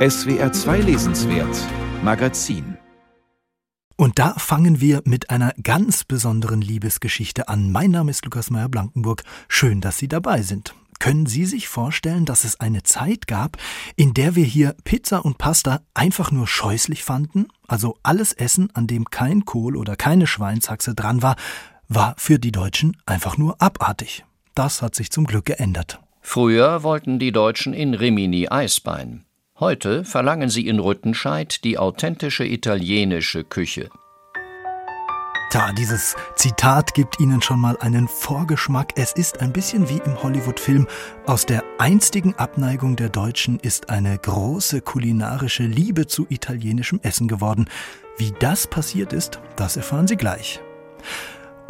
[0.00, 1.54] SWR 2 Lesenswert
[2.02, 2.78] Magazin
[3.98, 7.70] und da fangen wir mit einer ganz besonderen Liebesgeschichte an.
[7.70, 9.24] Mein Name ist Lukas Meyer-Blankenburg.
[9.46, 10.74] Schön, dass Sie dabei sind.
[11.00, 13.58] Können Sie sich vorstellen, dass es eine Zeit gab,
[13.94, 17.48] in der wir hier Pizza und Pasta einfach nur scheußlich fanden?
[17.68, 21.36] Also alles Essen, an dem kein Kohl oder keine Schweinshaxe dran war,
[21.88, 24.24] war für die Deutschen einfach nur abartig.
[24.54, 26.00] Das hat sich zum Glück geändert.
[26.22, 29.26] Früher wollten die Deutschen in Rimini Eisbein.
[29.60, 33.90] Heute verlangen sie in Rüttenscheid die authentische italienische Küche.
[35.50, 38.94] Tja, dieses Zitat gibt Ihnen schon mal einen Vorgeschmack.
[38.96, 40.86] Es ist ein bisschen wie im Hollywood-Film.
[41.26, 47.68] Aus der einstigen Abneigung der Deutschen ist eine große kulinarische Liebe zu italienischem Essen geworden.
[48.16, 50.60] Wie das passiert ist, das erfahren Sie gleich.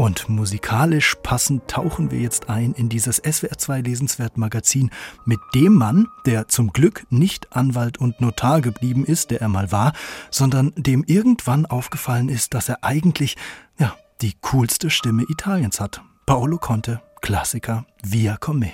[0.01, 4.91] Und musikalisch passend tauchen wir jetzt ein in dieses SWR2 Lesenswert Magazin
[5.27, 9.73] mit dem Mann, der zum Glück nicht Anwalt und Notar geblieben ist, der er mal
[9.73, 9.93] war,
[10.31, 13.37] sondern dem irgendwann aufgefallen ist, dass er eigentlich,
[13.79, 16.01] ja, die coolste Stimme Italiens hat.
[16.25, 18.73] Paolo Conte, Klassiker, Via con me.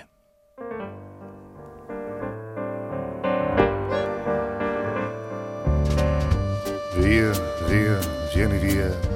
[6.95, 7.33] Via,
[7.67, 8.01] via,
[8.33, 9.16] vieni via.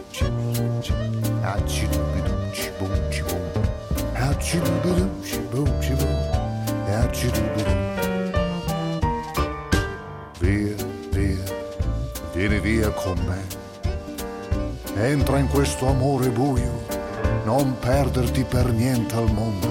[10.39, 10.75] Via,
[11.11, 11.43] via,
[12.33, 13.59] vieni via con me.
[14.95, 16.85] Entra in questo amore buio,
[17.45, 19.67] non perderti per niente al mondo.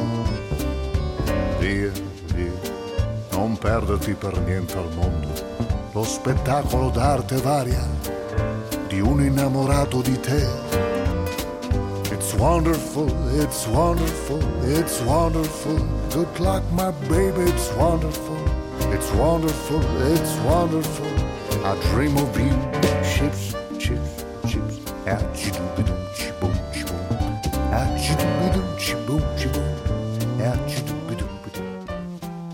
[1.58, 1.90] Via,
[2.34, 2.52] via,
[3.32, 5.28] non perderti per niente al mondo.
[5.92, 7.99] Lo spettacolo d'arte varia
[9.00, 10.78] un innamorato di te
[12.12, 13.08] It's wonderful,
[13.40, 15.78] it's wonderful, it's wonderful.
[16.10, 18.36] Good luck, my baby, it's wonderful.
[18.92, 19.80] It's wonderful,
[20.12, 21.06] it's wonderful.
[21.64, 22.52] I dream of you.
[23.02, 24.78] Chips, chips, chips.
[25.06, 25.59] Achidoo-be-doo,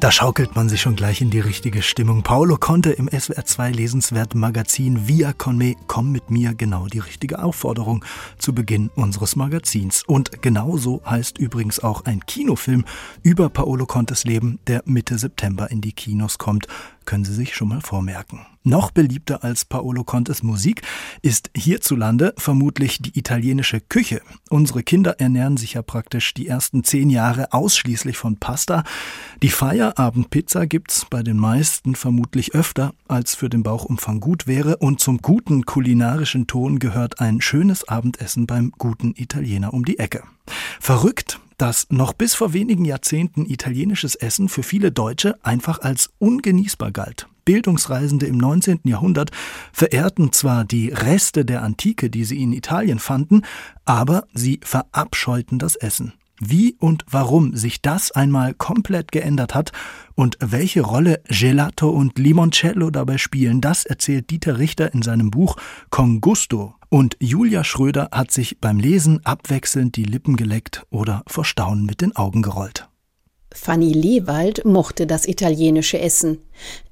[0.07, 2.23] Da schaukelt man sich schon gleich in die richtige Stimmung.
[2.23, 7.43] Paolo Conte im SWR2 Lesenswert Magazin Via con me, komm mit mir, genau die richtige
[7.43, 8.05] Aufforderung
[8.39, 10.05] zu Beginn unseres Magazins.
[10.07, 12.85] Und genauso heißt übrigens auch ein Kinofilm
[13.25, 16.69] über Paolo Contes Leben, der Mitte September in die Kinos kommt
[17.07, 18.45] können Sie sich schon mal vormerken.
[18.65, 20.83] Noch beliebter als Paolo Contes Musik
[21.23, 24.21] ist hierzulande vermutlich die italienische Küche.
[24.51, 28.83] Unsere Kinder ernähren sich ja praktisch die ersten zehn Jahre ausschließlich von Pasta.
[29.41, 34.79] Die Feierabendpizza gibt's bei den meisten vermutlich öfter, als für den Bauchumfang gut wäre.
[34.79, 40.25] Und zum guten kulinarischen Ton gehört ein schönes Abendessen beim guten Italiener um die Ecke.
[40.81, 46.93] Verrückt, dass noch bis vor wenigen Jahrzehnten italienisches Essen für viele Deutsche einfach als ungenießbar
[46.93, 47.29] galt.
[47.45, 48.81] Bildungsreisende im 19.
[48.85, 49.31] Jahrhundert
[49.73, 53.43] verehrten zwar die Reste der Antike, die sie in Italien fanden,
[53.85, 56.13] aber sie verabscheuten das Essen.
[56.41, 59.73] Wie und warum sich das einmal komplett geändert hat
[60.15, 65.57] und welche Rolle Gelato und Limoncello dabei spielen, das erzählt Dieter Richter in seinem Buch
[65.91, 66.75] Con Gusto.
[66.89, 72.01] Und Julia Schröder hat sich beim Lesen abwechselnd die Lippen geleckt oder vor Staunen mit
[72.01, 72.89] den Augen gerollt.
[73.57, 76.39] Fanny Lewald mochte das italienische Essen.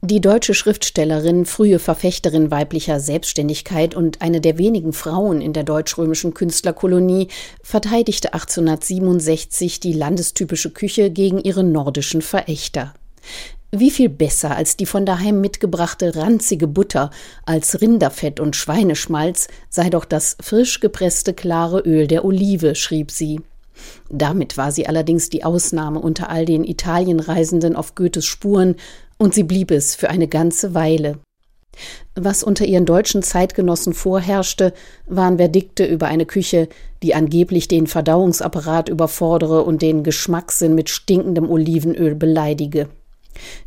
[0.01, 6.33] Die deutsche Schriftstellerin, frühe Verfechterin weiblicher Selbstständigkeit und eine der wenigen Frauen in der deutsch-römischen
[6.33, 7.29] Künstlerkolonie,
[7.63, 12.95] verteidigte 1867 die landestypische Küche gegen ihre nordischen Verächter.
[13.71, 17.11] Wie viel besser als die von daheim mitgebrachte ranzige Butter,
[17.45, 23.41] als Rinderfett und Schweineschmalz sei doch das frisch gepresste klare Öl der Olive, schrieb sie.
[24.11, 28.77] Damit war sie allerdings die Ausnahme unter all den Italienreisenden auf Goethes Spuren,
[29.17, 31.19] und sie blieb es für eine ganze Weile.
[32.15, 34.73] Was unter ihren deutschen Zeitgenossen vorherrschte,
[35.07, 36.69] waren Verdikte über eine Küche,
[37.03, 42.89] die angeblich den Verdauungsapparat überfordere und den Geschmackssinn mit stinkendem Olivenöl beleidige.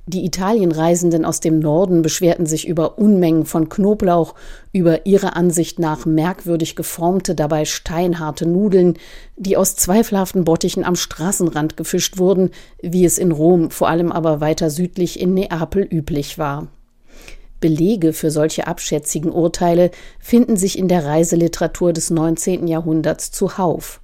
[0.05, 4.35] Die Italienreisenden aus dem Norden beschwerten sich über Unmengen von Knoblauch,
[4.71, 8.97] über ihrer Ansicht nach merkwürdig geformte, dabei steinharte Nudeln,
[9.35, 14.41] die aus zweifelhaften Bottichen am Straßenrand gefischt wurden, wie es in Rom, vor allem aber
[14.41, 16.67] weiter südlich in Neapel üblich war.
[17.59, 22.67] Belege für solche abschätzigen Urteile finden sich in der Reiseliteratur des 19.
[22.67, 23.99] Jahrhunderts zuhauf.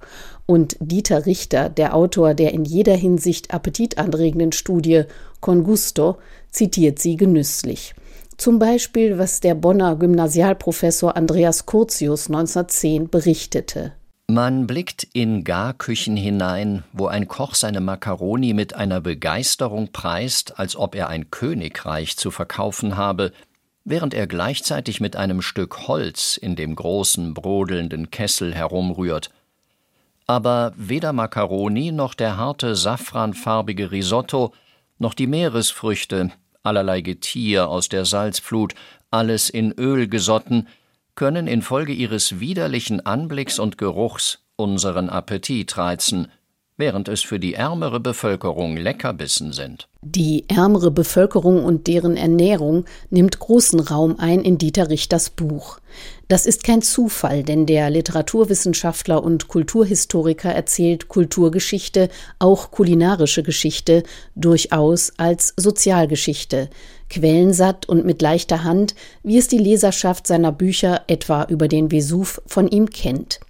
[0.46, 5.04] Und Dieter Richter, der Autor der in jeder Hinsicht appetitanregenden Studie
[5.44, 6.16] Con Gusto,
[6.50, 7.94] zitiert sie genüsslich.
[8.38, 13.92] Zum Beispiel, was der Bonner Gymnasialprofessor Andreas Curtius 1910 berichtete.
[14.26, 20.76] Man blickt in Garküchen hinein, wo ein Koch seine Makaroni mit einer Begeisterung preist, als
[20.76, 23.30] ob er ein Königreich zu verkaufen habe,
[23.84, 29.30] während er gleichzeitig mit einem Stück Holz in dem großen brodelnden Kessel herumrührt.
[30.26, 34.54] Aber weder Makaroni noch der harte safranfarbige Risotto
[34.98, 36.30] noch die Meeresfrüchte,
[36.62, 38.74] allerlei Getier aus der Salzflut,
[39.10, 40.66] alles in Öl gesotten,
[41.14, 46.28] können infolge ihres widerlichen Anblicks und Geruchs unseren Appetit reizen,
[46.76, 49.88] während es für die ärmere Bevölkerung Leckerbissen sind.
[50.02, 55.78] Die ärmere Bevölkerung und deren Ernährung nimmt großen Raum ein in Dieter Richters Buch.
[56.28, 64.04] Das ist kein Zufall, denn der Literaturwissenschaftler und Kulturhistoriker erzählt Kulturgeschichte, auch kulinarische Geschichte,
[64.34, 66.70] durchaus als Sozialgeschichte,
[67.10, 72.40] quellensatt und mit leichter Hand, wie es die Leserschaft seiner Bücher etwa über den Vesuv
[72.46, 73.40] von ihm kennt.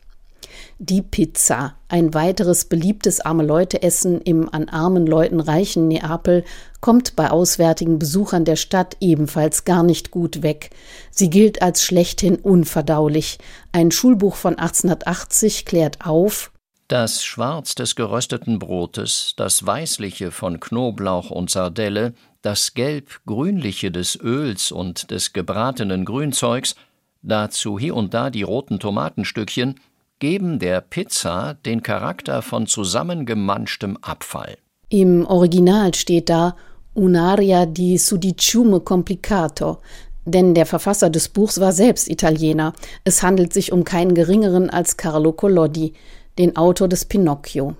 [0.81, 6.45] Die Pizza, ein weiteres beliebtes arme Leute Essen im an armen Leuten reichen Neapel,
[6.85, 10.69] kommt bei auswärtigen Besuchern der Stadt ebenfalls gar nicht gut weg.
[11.11, 13.39] Sie gilt als schlechthin unverdaulich.
[13.73, 16.53] Ein Schulbuch von 1880 klärt auf,
[16.87, 24.71] das Schwarz des gerösteten Brotes, das Weißliche von Knoblauch und Sardelle, das Gelb-Grünliche des Öls
[24.71, 26.75] und des gebratenen Grünzeugs,
[27.23, 29.81] dazu hier und da die roten Tomatenstückchen,
[30.19, 34.59] geben der Pizza den Charakter von zusammengemanschtem Abfall.
[34.91, 36.55] Im Original steht da
[36.95, 39.79] Un'aria di sudiciume complicato,
[40.25, 42.73] denn der Verfasser des Buchs war selbst Italiener.
[43.03, 45.93] Es handelt sich um keinen geringeren als Carlo Collodi,
[46.39, 47.75] den Autor des Pinocchio.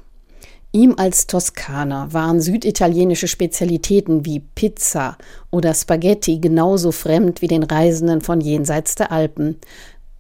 [0.73, 5.17] Ihm als Toskaner waren süditalienische Spezialitäten wie Pizza
[5.53, 9.61] oder Spaghetti genauso fremd wie den Reisenden von jenseits der Alpen.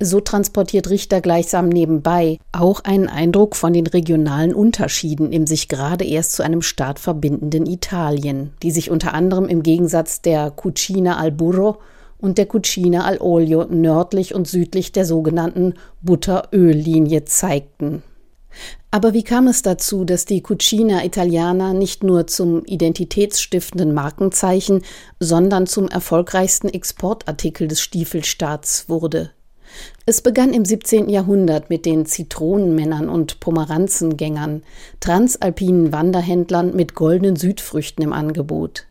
[0.01, 6.05] So transportiert Richter gleichsam nebenbei auch einen Eindruck von den regionalen Unterschieden im sich gerade
[6.05, 11.31] erst zu einem Staat verbindenden Italien, die sich unter anderem im Gegensatz der Cucina al
[11.31, 11.79] Burro
[12.19, 18.03] und der Cucina al Olio nördlich und südlich der sogenannten Butter-Öl-Linie zeigten.
[18.91, 24.83] Aber wie kam es dazu, dass die Cucina Italiana nicht nur zum identitätsstiftenden Markenzeichen,
[25.21, 29.34] sondern zum erfolgreichsten Exportartikel des Stiefelstaats wurde?
[30.07, 31.09] Es begann im 17.
[31.09, 34.63] Jahrhundert mit den Zitronenmännern und Pomeranzengängern,
[35.01, 38.87] transalpinen Wanderhändlern mit goldenen Südfrüchten im Angebot.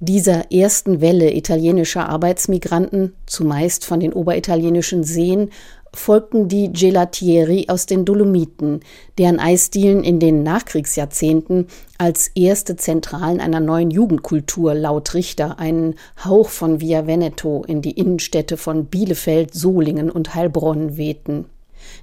[0.00, 5.50] Dieser ersten Welle italienischer Arbeitsmigranten, zumeist von den oberitalienischen Seen,
[5.94, 8.80] folgten die Gelatieri aus den Dolomiten,
[9.18, 11.66] deren Eisdielen in den Nachkriegsjahrzehnten
[11.98, 15.94] als erste Zentralen einer neuen Jugendkultur laut Richter einen
[16.24, 21.46] Hauch von Via Veneto in die Innenstädte von Bielefeld, Solingen und Heilbronn wehten.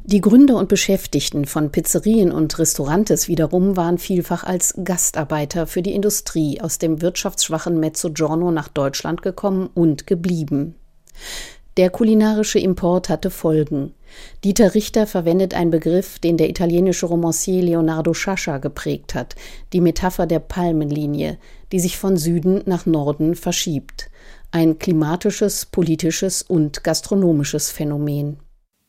[0.03, 5.93] Die Gründer und Beschäftigten von Pizzerien und Restaurantes wiederum waren vielfach als Gastarbeiter für die
[5.93, 10.75] Industrie aus dem wirtschaftsschwachen Mezzogiorno nach Deutschland gekommen und geblieben.
[11.79, 13.93] Der kulinarische Import hatte Folgen.
[14.43, 19.37] Dieter Richter verwendet einen Begriff, den der italienische Romancier Leonardo Sciascia geprägt hat,
[19.71, 21.37] die Metapher der Palmenlinie,
[21.71, 24.11] die sich von Süden nach Norden verschiebt.
[24.51, 28.39] Ein klimatisches, politisches und gastronomisches Phänomen.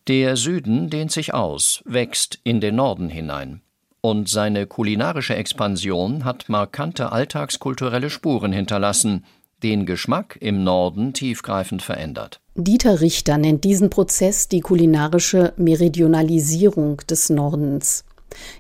[0.09, 3.61] Der Süden dehnt sich aus, wächst in den Norden hinein.
[4.01, 9.25] Und seine kulinarische Expansion hat markante alltagskulturelle Spuren hinterlassen,
[9.63, 12.41] den Geschmack im Norden tiefgreifend verändert.
[12.65, 18.05] Dieter Richter nennt diesen Prozess die kulinarische Meridionalisierung des Nordens.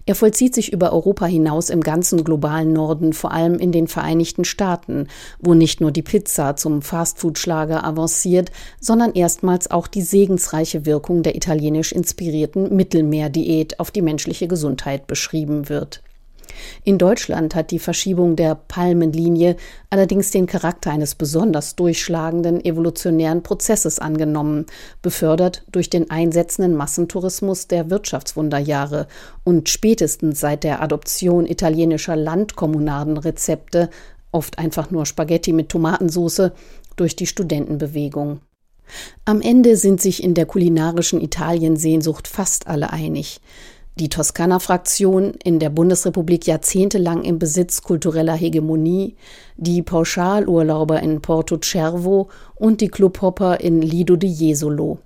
[0.06, 4.44] Er vollzieht sich über Europa hinaus im ganzen globalen Norden, vor allem in den Vereinigten
[4.44, 5.06] Staaten,
[5.38, 11.36] wo nicht nur die Pizza zum Fastfood-Schlager avanciert, sondern erstmals auch die segensreiche Wirkung der
[11.36, 16.02] italienisch inspirierten Mittelmeerdiät auf die menschliche Gesundheit beschrieben wird.
[16.84, 19.56] In Deutschland hat die Verschiebung der Palmenlinie
[19.90, 24.66] allerdings den Charakter eines besonders durchschlagenden evolutionären Prozesses angenommen,
[25.02, 29.06] befördert durch den einsetzenden Massentourismus der Wirtschaftswunderjahre
[29.44, 33.90] und spätestens seit der Adoption italienischer Landkommunadenrezepte,
[34.32, 36.52] oft einfach nur Spaghetti mit Tomatensauce,
[36.96, 38.40] durch die Studentenbewegung.
[39.24, 43.40] Am Ende sind sich in der kulinarischen Italiensehnsucht fast alle einig.
[44.00, 49.14] Die Toskana-Fraktion, in der Bundesrepublik jahrzehntelang im Besitz kultureller Hegemonie,
[49.58, 55.00] die Pauschalurlauber in Porto Cervo und die Clubhopper in Lido di Jesolo.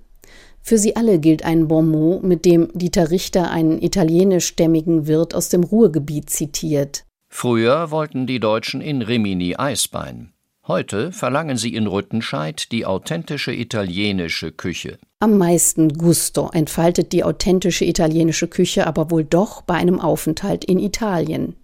[0.61, 5.65] Für sie alle gilt ein Bonmot, mit dem Dieter Richter einen italienischstämmigen Wirt aus dem
[5.65, 7.03] Ruhrgebiet zitiert.
[7.27, 10.31] Früher wollten die Deutschen in Rimini Eisbein.
[10.67, 14.97] Heute verlangen sie in Rüttenscheid die authentische italienische Küche.
[15.19, 20.79] Am meisten Gusto entfaltet die authentische italienische Küche aber wohl doch bei einem Aufenthalt in
[20.79, 21.55] Italien.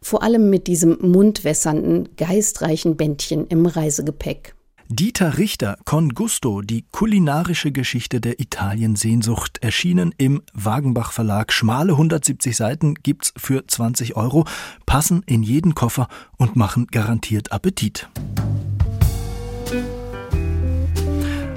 [0.00, 4.54] Vor allem mit diesem mundwässernden, geistreichen Bändchen im Reisegepäck.
[4.92, 11.52] Dieter Richter, Con Gusto, die kulinarische Geschichte der Italiensehnsucht, erschienen im Wagenbach Verlag.
[11.52, 14.46] Schmale 170 Seiten gibt's für 20 Euro,
[14.86, 18.08] passen in jeden Koffer und machen garantiert Appetit.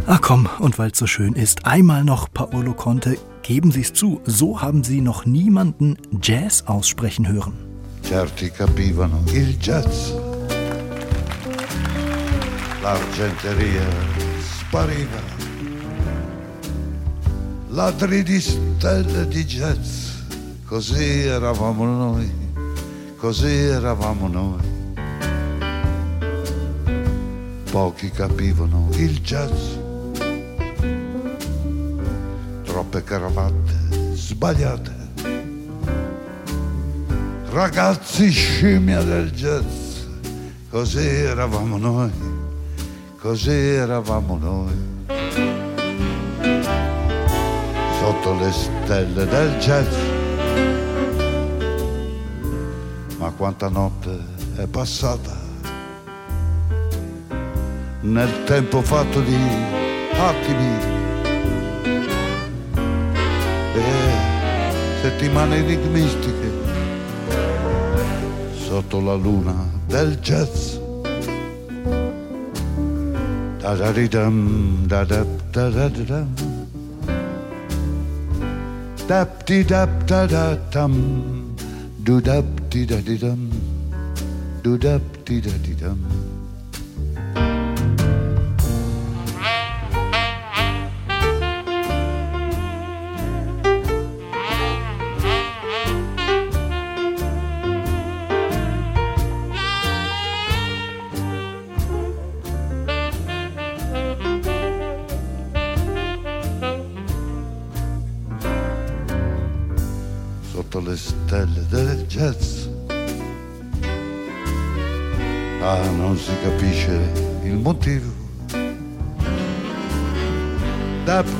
[0.05, 4.61] Ach komm, und weil's so schön ist, einmal noch Paolo Conte, geben Sie's zu, so
[4.61, 7.55] haben Sie noch niemanden Jazz aussprechen hören.
[8.03, 10.13] Certi capivano il jazz
[12.83, 13.87] l'argenteria
[14.41, 15.21] spariva,
[17.69, 20.09] ladri di stelle di jazz,
[20.65, 22.29] così eravamo noi,
[23.15, 24.71] così eravamo noi.
[27.71, 29.77] Pochi capivano il jazz,
[32.65, 34.91] troppe cravatte sbagliate,
[37.49, 40.01] ragazzi scimmia del jazz,
[40.69, 42.32] così eravamo noi
[43.23, 45.05] così eravamo noi.
[47.99, 49.95] Sotto le stelle del jazz.
[53.17, 54.19] Ma quanta notte
[54.57, 55.39] è passata
[58.01, 59.37] nel tempo fatto di
[60.11, 60.77] attimi
[63.73, 66.51] e settimane enigmistiche
[68.57, 70.82] sotto la luna del jazz
[73.63, 75.23] da da di dum da da
[75.55, 76.27] da da da dum
[79.07, 80.43] dap di dap da da
[80.73, 80.93] dum
[82.03, 83.41] do dap di da di dum
[84.63, 85.99] do dap di da di dum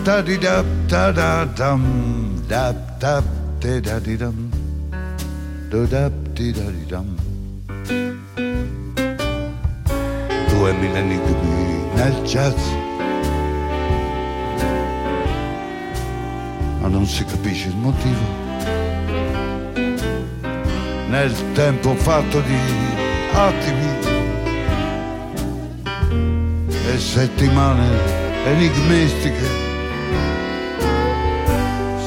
[0.03, 1.83] da di da da da dum
[2.49, 3.21] da da
[3.61, 4.51] da da di dum
[5.69, 7.07] do da di da di dum
[10.49, 11.35] due millenni qui
[11.95, 12.61] nel jazz.
[16.79, 18.42] Ma non si capisce il motivo
[21.13, 22.57] nel tempo fatto di
[23.33, 23.87] attimi
[26.91, 27.87] e settimane
[28.45, 29.47] enigmistiche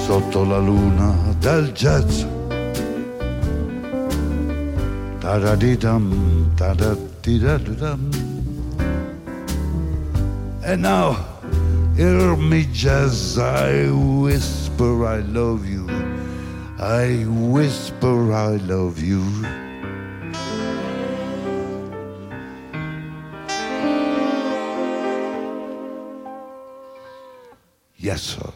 [0.05, 2.25] sotto la luna del jazz.
[5.21, 8.11] Ta-da-di-dum, ta-da-di-da-dum.
[10.65, 11.15] And now,
[11.95, 15.76] hear me jazz, I whisper I love you.
[16.89, 19.25] I whisper I love you.
[27.97, 28.53] Yes, sir.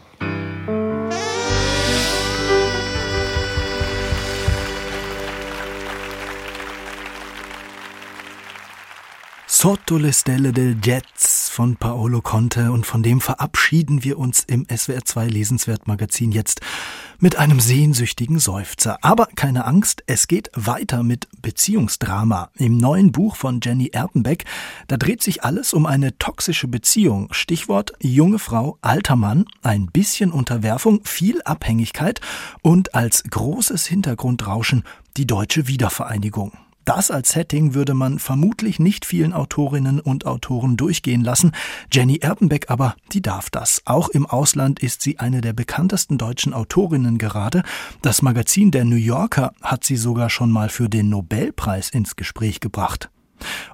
[9.46, 14.66] Sotto le stelle del Jets von Paolo Conte und von dem verabschieden wir uns im
[14.66, 16.60] SWR2 Lesenswert Magazin jetzt
[17.18, 18.98] mit einem sehnsüchtigen Seufzer.
[19.02, 22.50] Aber keine Angst, es geht weiter mit Beziehungsdrama.
[22.56, 24.44] Im neuen Buch von Jenny Erpenbeck,
[24.86, 27.28] da dreht sich alles um eine toxische Beziehung.
[27.32, 32.20] Stichwort junge Frau, alter Mann, ein bisschen Unterwerfung, viel Abhängigkeit
[32.62, 34.84] und als großes Hintergrundrauschen
[35.16, 36.52] die deutsche Wiedervereinigung.
[36.92, 41.52] Das als Setting würde man vermutlich nicht vielen Autorinnen und Autoren durchgehen lassen.
[41.92, 43.82] Jenny Erpenbeck aber, die darf das.
[43.84, 47.62] Auch im Ausland ist sie eine der bekanntesten deutschen Autorinnen gerade.
[48.02, 52.58] Das Magazin der New Yorker hat sie sogar schon mal für den Nobelpreis ins Gespräch
[52.58, 53.08] gebracht.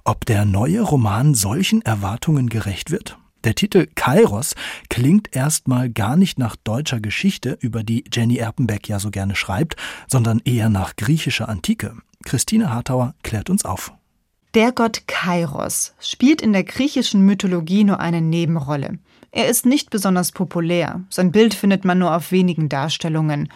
[0.05, 3.17] Ob der neue Roman solchen Erwartungen gerecht wird?
[3.45, 4.55] Der Titel Kairos
[4.91, 9.77] klingt erstmal gar nicht nach deutscher Geschichte, über die Jenny Erpenbeck ja so gerne schreibt,
[10.07, 11.95] sondern eher nach griechischer Antike.
[12.26, 13.92] Christine Hartauer klärt uns auf.
[14.54, 18.99] Der Gott Kairos spielt in der griechischen Mythologie nur eine Nebenrolle.
[19.30, 21.04] Er ist nicht besonders populär.
[21.11, 23.52] Sein Bild findet man nur auf wenigen Darstellungen.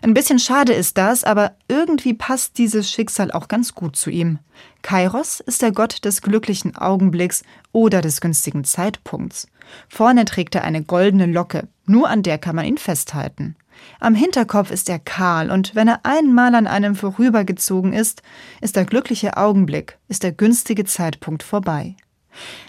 [0.00, 4.38] Ein bisschen schade ist das, aber irgendwie passt dieses Schicksal auch ganz gut zu ihm.
[4.82, 9.48] Kairos ist der Gott des glücklichen Augenblicks oder des günstigen Zeitpunkts.
[9.88, 13.56] Vorne trägt er eine goldene Locke, nur an der kann man ihn festhalten.
[14.00, 18.22] Am Hinterkopf ist er kahl, und wenn er einmal an einem vorübergezogen ist,
[18.60, 21.96] ist der glückliche Augenblick, ist der günstige Zeitpunkt vorbei.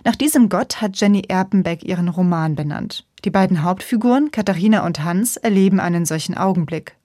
[0.04, 3.06] Nach diesem Gott hat Jenny Erpenbeck ihren Roman benannt.
[3.24, 6.96] Die beiden Hauptfiguren, Katharina und Hans, erleben einen solchen Augenblick.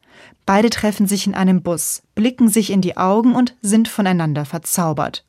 [0.45, 5.25] Beide treffen sich in einem Bus, blicken sich in die Augen und sind voneinander verzaubert.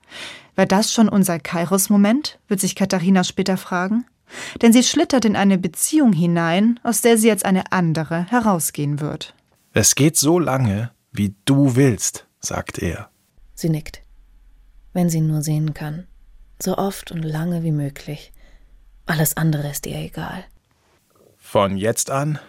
[0.55, 2.39] War das schon unser Kairos-Moment?
[2.47, 4.05] wird sich Katharina später fragen.
[4.61, 9.33] Denn sie schlittert in eine Beziehung hinein, aus der sie als eine andere herausgehen wird.
[9.73, 13.09] Es geht so lange, wie du willst, sagt er.
[13.55, 14.01] Sie nickt.
[14.93, 16.07] Wenn sie nur sehen kann
[16.63, 18.31] so oft und lange wie möglich.
[19.05, 20.45] Alles andere ist ihr egal.
[21.37, 22.39] Von jetzt an,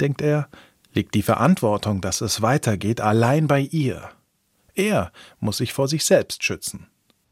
[0.00, 0.48] denkt er,
[0.92, 4.08] liegt die Verantwortung, dass es weitergeht, allein bei ihr.
[4.74, 6.86] Er muss sich vor sich selbst schützen.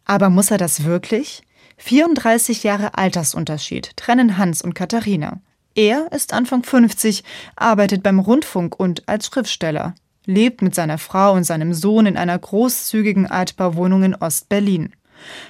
[0.05, 1.43] Aber muss er das wirklich?
[1.77, 5.41] 34 Jahre Altersunterschied trennen Hans und Katharina.
[5.75, 7.25] Er ist Anfang 50,
[7.57, 12.39] arbeitet beim Rundfunk und als Schriftsteller, lebt mit seiner Frau und seinem Sohn in einer
[12.39, 14.93] großzügigen Altbauwohnung in Ost-Berlin.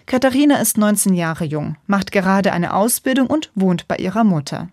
[0.07, 4.69] Katharina ist 19 Jahre jung, macht gerade eine Ausbildung und wohnt bei ihrer Mutter.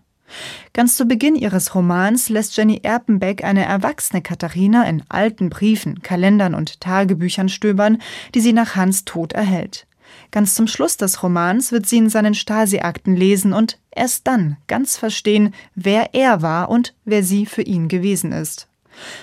[0.72, 6.54] Ganz zu Beginn ihres Romans lässt Jenny Erpenbeck eine erwachsene Katharina in alten Briefen, Kalendern
[6.54, 7.98] und Tagebüchern stöbern,
[8.34, 9.86] die sie nach Hans Tod erhält.
[10.32, 14.96] Ganz zum Schluss des Romans wird sie in seinen Stasi-Akten lesen und erst dann ganz
[14.96, 18.66] verstehen, wer er war und wer sie für ihn gewesen ist.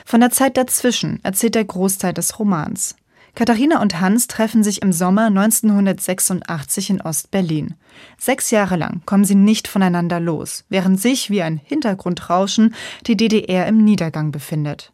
[0.06, 2.96] Von der Zeit dazwischen erzählt der Großteil des Romans.
[3.36, 7.74] Katharina und Hans treffen sich im Sommer 1986 in Ost-Berlin.
[8.18, 12.76] Sechs Jahre lang kommen sie nicht voneinander los, während sich wie ein Hintergrundrauschen
[13.08, 14.92] die DDR im Niedergang befindet.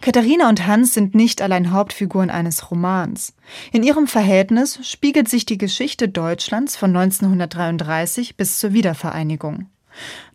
[0.00, 3.34] Katharina und Hans sind nicht allein Hauptfiguren eines Romans.
[3.72, 9.66] In ihrem Verhältnis spiegelt sich die Geschichte Deutschlands von 1933 bis zur Wiedervereinigung.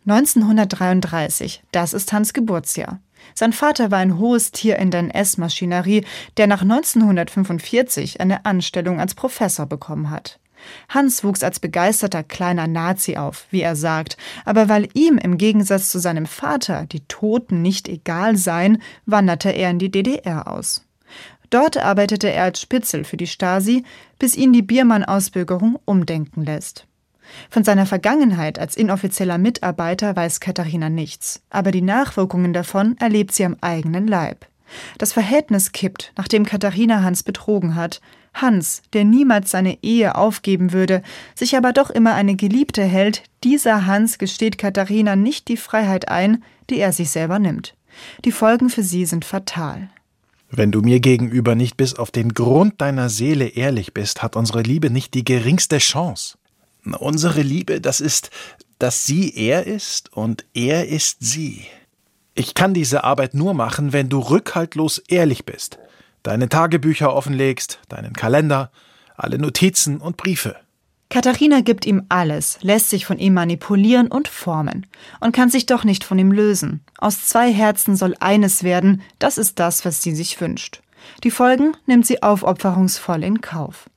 [0.06, 3.00] 1933, das ist Hans Geburtsjahr.
[3.34, 6.04] Sein Vater war ein hohes Tier in der NS-Maschinerie,
[6.36, 10.40] der nach 1945 eine Anstellung als Professor bekommen hat.
[10.88, 15.90] Hans wuchs als begeisterter kleiner Nazi auf, wie er sagt, aber weil ihm im Gegensatz
[15.90, 20.86] zu seinem Vater die Toten nicht egal seien, wanderte er in die DDR aus.
[21.50, 23.84] Dort arbeitete er als Spitzel für die Stasi,
[24.18, 26.86] bis ihn die Biermann-Ausbürgerung umdenken lässt.
[27.50, 33.44] Von seiner Vergangenheit als inoffizieller Mitarbeiter weiß Katharina nichts, aber die Nachwirkungen davon erlebt sie
[33.44, 34.46] am eigenen Leib.
[34.98, 38.00] Das Verhältnis kippt, nachdem Katharina Hans betrogen hat.
[38.34, 41.02] Hans, der niemals seine Ehe aufgeben würde,
[41.34, 46.42] sich aber doch immer eine Geliebte hält, dieser Hans gesteht Katharina nicht die Freiheit ein,
[46.70, 47.74] die er sich selber nimmt.
[48.24, 49.90] Die Folgen für sie sind fatal.
[50.50, 54.62] Wenn du mir gegenüber nicht bis auf den Grund deiner Seele ehrlich bist, hat unsere
[54.62, 56.36] Liebe nicht die geringste Chance.
[56.84, 58.30] Unsere Liebe, das ist,
[58.78, 61.64] dass sie er ist und er ist sie.
[62.34, 65.78] Ich kann diese Arbeit nur machen, wenn du rückhaltlos ehrlich bist,
[66.22, 68.70] deine Tagebücher offenlegst, deinen Kalender,
[69.16, 70.56] alle Notizen und Briefe.
[71.10, 74.86] Katharina gibt ihm alles, lässt sich von ihm manipulieren und formen
[75.20, 76.82] und kann sich doch nicht von ihm lösen.
[76.96, 80.80] Aus zwei Herzen soll eines werden, das ist das, was sie sich wünscht.
[81.22, 83.90] Die Folgen nimmt sie aufopferungsvoll in Kauf.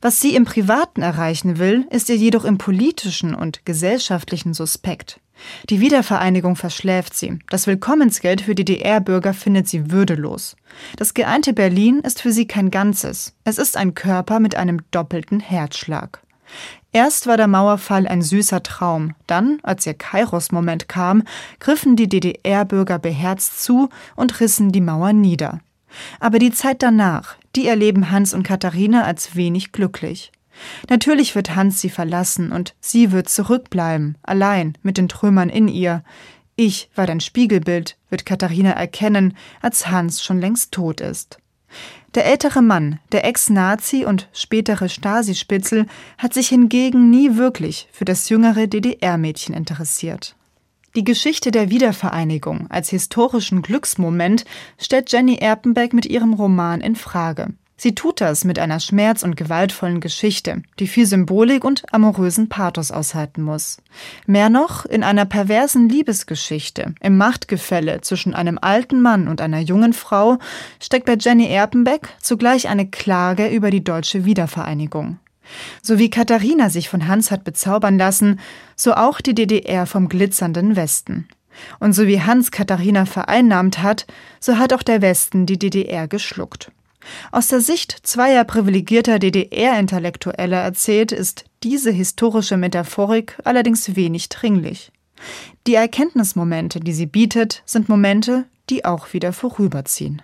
[0.00, 5.20] Was sie im Privaten erreichen will, ist ihr jedoch im politischen und gesellschaftlichen suspekt.
[5.70, 7.38] Die Wiedervereinigung verschläft sie.
[7.48, 10.56] Das Willkommensgeld für DDR-Bürger findet sie würdelos.
[10.96, 13.34] Das geeinte Berlin ist für sie kein Ganzes.
[13.44, 16.20] Es ist ein Körper mit einem doppelten Herzschlag.
[16.92, 21.22] Erst war der Mauerfall ein süßer Traum, dann, als ihr Kairos-Moment kam,
[21.60, 25.60] griffen die DDR-Bürger beherzt zu und rissen die Mauer nieder.
[26.20, 30.32] Aber die Zeit danach, die erleben Hans und Katharina als wenig glücklich.
[30.88, 36.02] Natürlich wird Hans sie verlassen und sie wird zurückbleiben, allein mit den Trümmern in ihr.
[36.56, 41.38] Ich war dein Spiegelbild, wird Katharina erkennen, als Hans schon längst tot ist.
[42.14, 48.28] Der ältere Mann, der Ex-Nazi und spätere Stasi-Spitzel, hat sich hingegen nie wirklich für das
[48.28, 50.34] jüngere DDR-Mädchen interessiert.
[50.96, 54.44] Die Geschichte der Wiedervereinigung als historischen Glücksmoment
[54.78, 57.52] stellt Jenny Erpenbeck mit ihrem Roman in Frage.
[57.80, 62.90] Sie tut das mit einer schmerz- und gewaltvollen Geschichte, die viel Symbolik und amorösen Pathos
[62.90, 63.78] aushalten muss.
[64.26, 69.92] Mehr noch in einer perversen Liebesgeschichte, im Machtgefälle zwischen einem alten Mann und einer jungen
[69.92, 70.38] Frau,
[70.82, 75.20] steckt bei Jenny Erpenbeck zugleich eine Klage über die deutsche Wiedervereinigung.
[75.80, 78.40] So wie Katharina sich von Hans hat bezaubern lassen,
[78.74, 81.28] so auch die DDR vom glitzernden Westen.
[81.78, 84.06] Und so wie Hans Katharina vereinnahmt hat,
[84.40, 86.72] so hat auch der Westen die DDR geschluckt.
[87.32, 94.92] Aus der Sicht zweier privilegierter DDR-Intellektueller erzählt, ist diese historische Metaphorik allerdings wenig dringlich.
[95.66, 100.22] Die Erkenntnismomente, die sie bietet, sind Momente, die auch wieder vorüberziehen.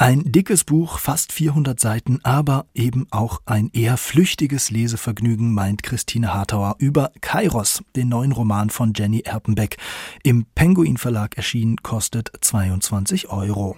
[0.00, 6.32] Ein dickes Buch, fast 400 Seiten, aber eben auch ein eher flüchtiges Lesevergnügen, meint Christine
[6.32, 9.76] Hartauer über Kairos, den neuen Roman von Jenny Erpenbeck.
[10.22, 13.76] Im Penguin Verlag erschienen, kostet 22 Euro.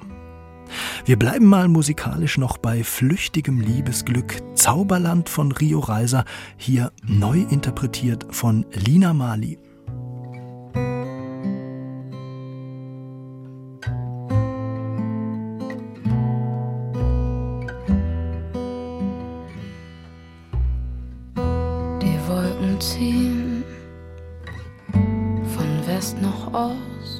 [1.04, 4.42] Wir bleiben mal musikalisch noch bei flüchtigem Liebesglück.
[4.54, 6.24] Zauberland von Rio Reiser,
[6.56, 9.58] hier neu interpretiert von Lina Mali.
[22.02, 23.64] Die Wolken ziehen
[24.92, 27.19] von West nach Ost.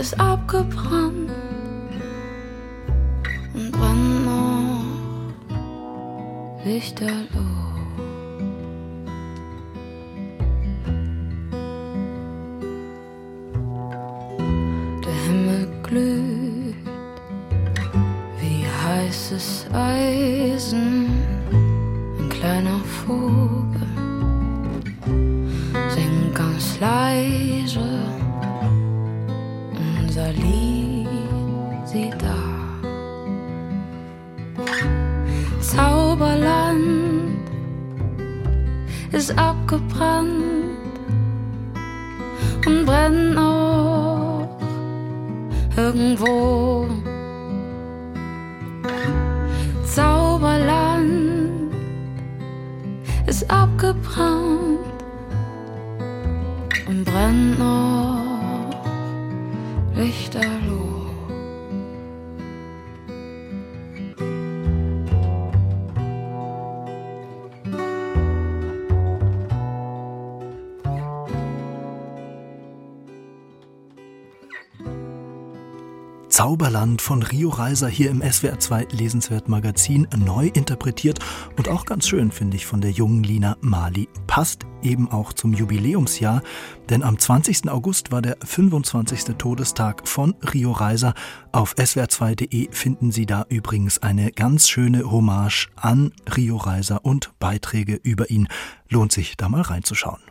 [0.00, 1.30] ist abgebrannt
[3.52, 4.84] und wann noch
[6.64, 7.49] lichterloh.
[76.40, 81.18] Zauberland von Rio Reiser hier im SWR 2 Lesenswert Magazin neu interpretiert
[81.58, 84.08] und auch ganz schön finde ich von der jungen Lina Mali.
[84.26, 86.40] Passt eben auch zum Jubiläumsjahr,
[86.88, 87.68] denn am 20.
[87.68, 89.36] August war der 25.
[89.36, 91.12] Todestag von Rio Reiser.
[91.52, 98.00] Auf swr2.de finden Sie da übrigens eine ganz schöne Hommage an Rio Reiser und Beiträge
[98.02, 98.48] über ihn.
[98.88, 100.29] Lohnt sich da mal reinzuschauen.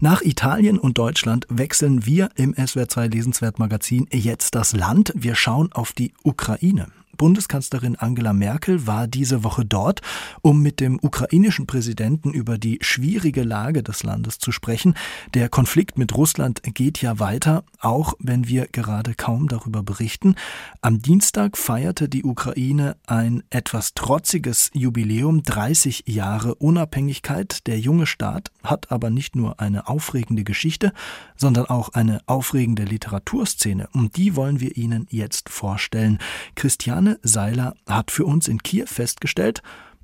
[0.00, 5.12] Nach Italien und Deutschland wechseln wir im SWR2 Lesenswert Magazin jetzt das Land.
[5.14, 6.86] Wir schauen auf die Ukraine.
[7.20, 10.00] Bundeskanzlerin Angela Merkel war diese Woche dort,
[10.40, 14.94] um mit dem ukrainischen Präsidenten über die schwierige Lage des Landes zu sprechen.
[15.34, 20.34] Der Konflikt mit Russland geht ja weiter, auch wenn wir gerade kaum darüber berichten.
[20.80, 27.66] Am Dienstag feierte die Ukraine ein etwas trotziges Jubiläum, 30 Jahre Unabhängigkeit.
[27.66, 30.94] Der junge Staat hat aber nicht nur eine aufregende Geschichte,
[31.36, 33.90] sondern auch eine aufregende Literaturszene.
[33.92, 36.18] Und die wollen wir Ihnen jetzt vorstellen.
[36.54, 39.62] Christiane Susanne Seiler hat für uns in Kiew festgestellt,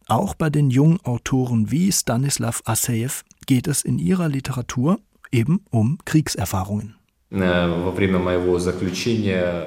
[0.09, 4.99] auch bei den jungen Autoren wie Stanislav Asejew geht es in ihrer Literatur
[5.33, 6.95] eben um Kriegserfahrungen.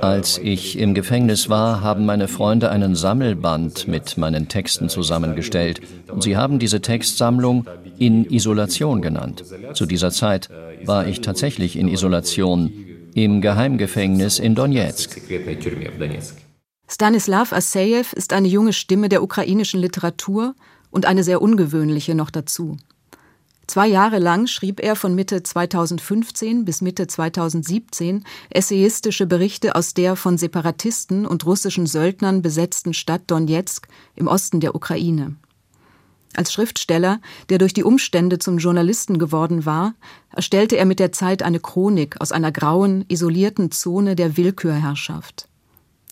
[0.01, 5.81] Als ich im Gefängnis war, haben meine Freunde einen Sammelband mit meinen Texten zusammengestellt.
[6.09, 9.43] Und sie haben diese Textsammlung in Isolation genannt.
[9.73, 10.49] Zu dieser Zeit
[10.85, 12.71] war ich tatsächlich in Isolation
[13.13, 15.21] im Geheimgefängnis in Donetsk.
[16.91, 20.55] Stanislav Assejew ist eine junge Stimme der ukrainischen Literatur
[20.89, 22.77] und eine sehr ungewöhnliche noch dazu.
[23.67, 30.15] Zwei Jahre lang schrieb er von Mitte 2015 bis Mitte 2017 essayistische Berichte aus der
[30.15, 35.35] von Separatisten und russischen Söldnern besetzten Stadt Donetsk im Osten der Ukraine.
[36.35, 39.93] Als Schriftsteller, der durch die Umstände zum Journalisten geworden war,
[40.31, 45.48] erstellte er mit der Zeit eine Chronik aus einer grauen, isolierten Zone der Willkürherrschaft.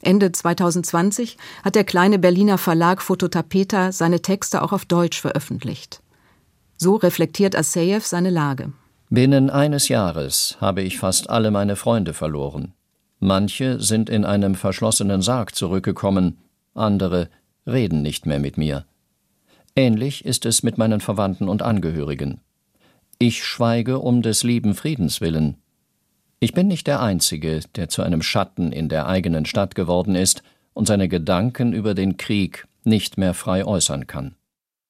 [0.01, 6.01] Ende 2020 hat der kleine Berliner Verlag Fototapeta seine Texte auch auf Deutsch veröffentlicht.
[6.77, 8.71] So reflektiert Asseyev seine Lage.
[9.09, 12.73] Binnen eines Jahres habe ich fast alle meine Freunde verloren.
[13.19, 16.37] Manche sind in einem verschlossenen Sarg zurückgekommen,
[16.75, 17.29] andere
[17.65, 18.85] reden nicht mehr mit mir.
[19.75, 22.41] Ähnlich ist es mit meinen Verwandten und Angehörigen.
[23.17, 25.57] Ich schweige um des lieben Friedens willen.
[26.39, 30.43] Ich bin nicht der Einzige, der zu einem Schatten in der eigenen Stadt geworden ist
[30.73, 34.35] und seine Gedanken über den Krieg nicht mehr frei äußern kann.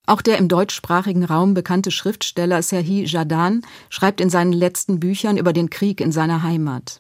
[0.06, 5.54] Auch der im deutschsprachigen Raum bekannte Schriftsteller Serhi Jadan schreibt in seinen letzten Büchern über
[5.54, 7.00] den Krieg in seiner Heimat.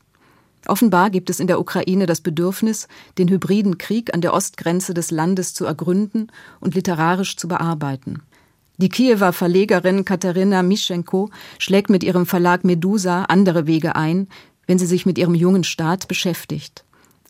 [0.65, 5.11] Offenbar gibt es in der Ukraine das Bedürfnis, den hybriden Krieg an der Ostgrenze des
[5.11, 6.31] Landes zu ergründen
[6.61, 8.21] und literarisch zu bearbeiten.
[8.79, 14.27] Die Kiewer Verlegerin Katharina Mischenko schlägt mit ihrem Verlag Medusa andere Wege ein,
[14.67, 16.83] wenn sie sich mit ihrem jungen Staat beschäftigt.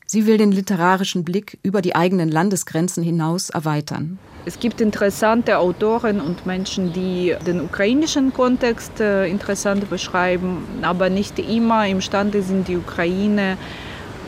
[0.05, 4.19] Sie will den literarischen Blick über die eigenen Landesgrenzen hinaus erweitern.
[4.45, 11.39] Es gibt interessante Autoren und Menschen, die den ukrainischen Kontext äh, interessant beschreiben, aber nicht
[11.39, 13.57] immer imstande sind, die Ukraine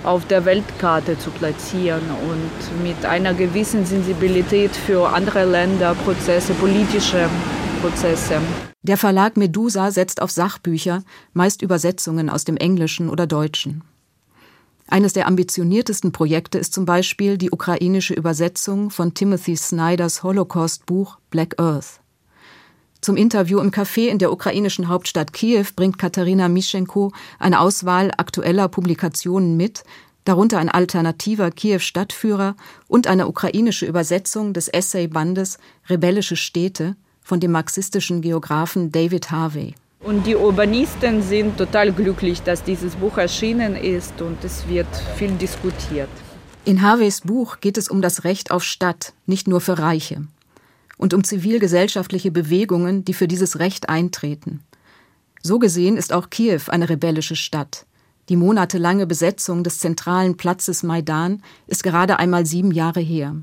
[0.03, 7.29] auf der Weltkarte zu platzieren und mit einer gewissen Sensibilität für andere Länder, Prozesse, politische
[7.81, 8.41] Prozesse.
[8.81, 13.83] Der Verlag Medusa setzt auf Sachbücher, meist Übersetzungen aus dem Englischen oder Deutschen.
[14.87, 21.59] Eines der ambitioniertesten Projekte ist zum Beispiel die ukrainische Übersetzung von Timothy Snyders Holocaust-Buch Black
[21.59, 21.99] Earth.
[23.01, 28.67] Zum Interview im Café in der ukrainischen Hauptstadt Kiew bringt Katharina Mischenko eine Auswahl aktueller
[28.67, 29.85] Publikationen mit,
[30.25, 32.55] darunter ein alternativer Kiew-Stadtführer
[32.89, 39.75] und eine ukrainische Übersetzung des Essay-Bandes Rebellische Städte von dem marxistischen Geographen David Harvey.
[40.01, 45.31] Und die Urbanisten sind total glücklich, dass dieses Buch erschienen ist und es wird viel
[45.31, 46.09] diskutiert.
[46.65, 50.27] In Harveys Buch geht es um das Recht auf Stadt, nicht nur für Reiche.
[50.99, 54.59] Und um zivilgesellschaftliche Bewegungen, die für dieses Recht eintreten.
[55.41, 57.85] So gesehen ist auch Kiew eine rebellische Stadt.
[58.27, 63.33] Die monatelange Besetzung des zentralen Platzes Maidan ist gerade einmal sieben Jahre her.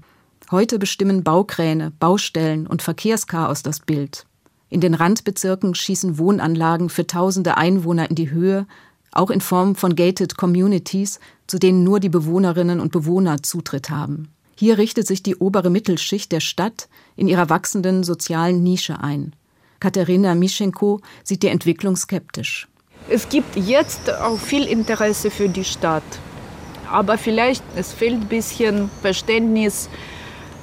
[0.51, 4.27] Heute bestimmen Baukräne, Baustellen und Verkehrschaos das Bild.
[4.69, 8.67] In den Randbezirken schießen Wohnanlagen für tausende Einwohner in die Höhe,
[9.13, 14.29] auch in Form von gated communities, zu denen nur die Bewohnerinnen und Bewohner Zutritt haben.
[14.59, 19.35] Hier richtet sich die obere Mittelschicht der Stadt in ihrer wachsenden sozialen Nische ein.
[19.81, 22.67] Katharina Mischenko sieht die Entwicklung skeptisch.
[23.11, 26.03] Es gibt jetzt auch viel Interesse für die Stadt.
[26.91, 29.91] Aber vielleicht es fehlt ein bisschen Verständnis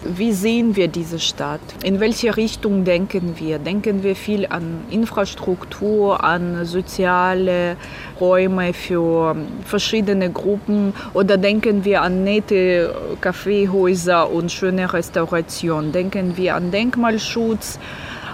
[0.05, 1.61] wie sehen wir diese Stadt?
[1.83, 3.59] In welche Richtung denken wir?
[3.59, 7.77] Denken wir viel an Infrastruktur, an soziale
[8.19, 9.35] Räume für
[9.65, 15.91] verschiedene Gruppen oder denken wir an nette Kaffeehäuser und schöne Restauration?
[15.91, 17.79] Denken wir an Denkmalschutz?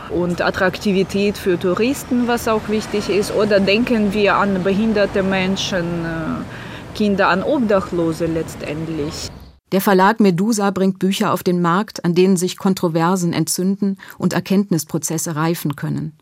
[0.10, 6.98] und Attraktivität für Touristen, was auch wichtig ist, oder denken wir an behinderte Menschen, äh,
[6.98, 9.30] Kinder, an Obdachlose letztendlich.
[9.72, 15.36] Der Verlag Medusa bringt Bücher auf den Markt, an denen sich Kontroversen entzünden und Erkenntnisprozesse
[15.36, 16.14] reifen können.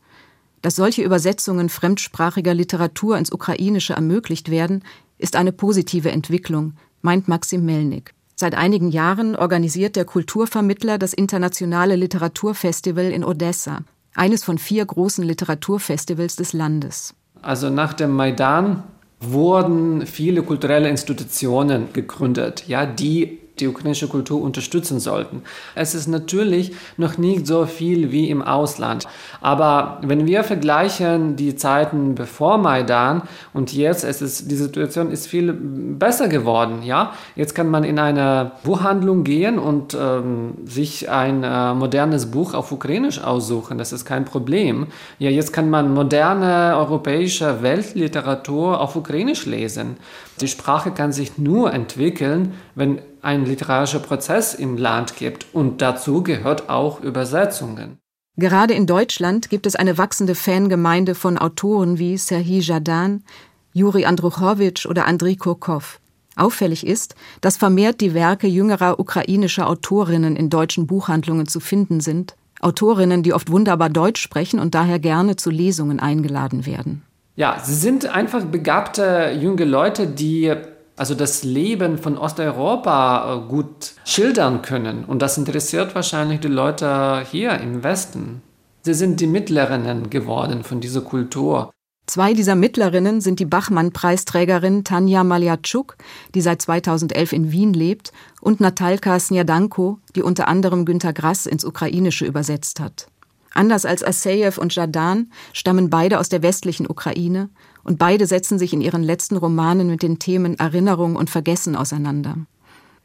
[0.61, 4.83] Dass solche Übersetzungen fremdsprachiger Literatur ins Ukrainische ermöglicht werden,
[5.17, 8.13] ist eine positive Entwicklung, meint Maxim Melnik.
[8.35, 13.79] Seit einigen Jahren organisiert der Kulturvermittler das internationale Literaturfestival in Odessa,
[14.13, 17.15] eines von vier großen Literaturfestivals des Landes.
[17.41, 18.83] Also nach dem Maidan
[19.19, 25.43] wurden viele kulturelle Institutionen gegründet, ja, die die ukrainische Kultur unterstützen sollten.
[25.75, 29.05] Es ist natürlich noch nicht so viel wie im Ausland.
[29.41, 35.27] Aber wenn wir vergleichen die Zeiten bevor Maidan und jetzt, es ist, die Situation ist
[35.27, 36.83] viel besser geworden.
[36.83, 37.13] Ja?
[37.35, 42.71] Jetzt kann man in eine Buchhandlung gehen und ähm, sich ein äh, modernes Buch auf
[42.71, 43.77] Ukrainisch aussuchen.
[43.77, 44.87] Das ist kein Problem.
[45.19, 49.97] Ja, jetzt kann man moderne europäische Weltliteratur auf Ukrainisch lesen.
[50.41, 56.23] Die Sprache kann sich nur entwickeln, wenn ein literarischer Prozess im Land gibt und dazu
[56.23, 57.97] gehört auch Übersetzungen.
[58.37, 63.25] Gerade in Deutschland gibt es eine wachsende Fangemeinde von Autoren wie Serhii Jadan,
[63.73, 65.99] Juri Andruchowitsch oder Andriy Kurkov.
[66.37, 72.37] Auffällig ist, dass vermehrt die Werke jüngerer ukrainischer Autorinnen in deutschen Buchhandlungen zu finden sind,
[72.61, 77.03] Autorinnen, die oft wunderbar Deutsch sprechen und daher gerne zu Lesungen eingeladen werden.
[77.35, 80.55] Ja, sie sind einfach begabte junge Leute, die
[80.97, 85.05] also das Leben von Osteuropa äh, gut schildern können.
[85.05, 88.41] Und das interessiert wahrscheinlich die Leute hier im Westen.
[88.81, 91.71] Sie sind die Mittlerinnen geworden von dieser Kultur.
[92.07, 95.97] Zwei dieser Mittlerinnen sind die Bachmann-Preisträgerin Tanja Maljatschuk,
[96.33, 101.65] die seit 2011 in Wien lebt, und Natalka Snjadanko, die unter anderem Günter Grass ins
[101.65, 103.07] Ukrainische übersetzt hat.
[103.53, 107.49] Anders als Aseyev und Jadan stammen beide aus der westlichen Ukraine
[107.87, 112.35] und beide setzen sich in ihren letzten Romanen mit den Themen Erinnerung und Vergessen auseinander.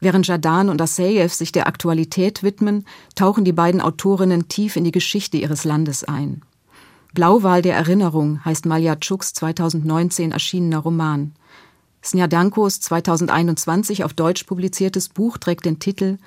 [0.01, 4.91] Während Jadan und Aseyev sich der Aktualität widmen, tauchen die beiden Autorinnen tief in die
[4.91, 6.43] Geschichte ihres Landes ein.
[7.15, 11.33] Blauwal der Erinnerung heißt Maljatschuks 2019 erschienener Roman.
[12.03, 16.19] Snjadankos 2021 auf Deutsch publiziertes Buch trägt den Titel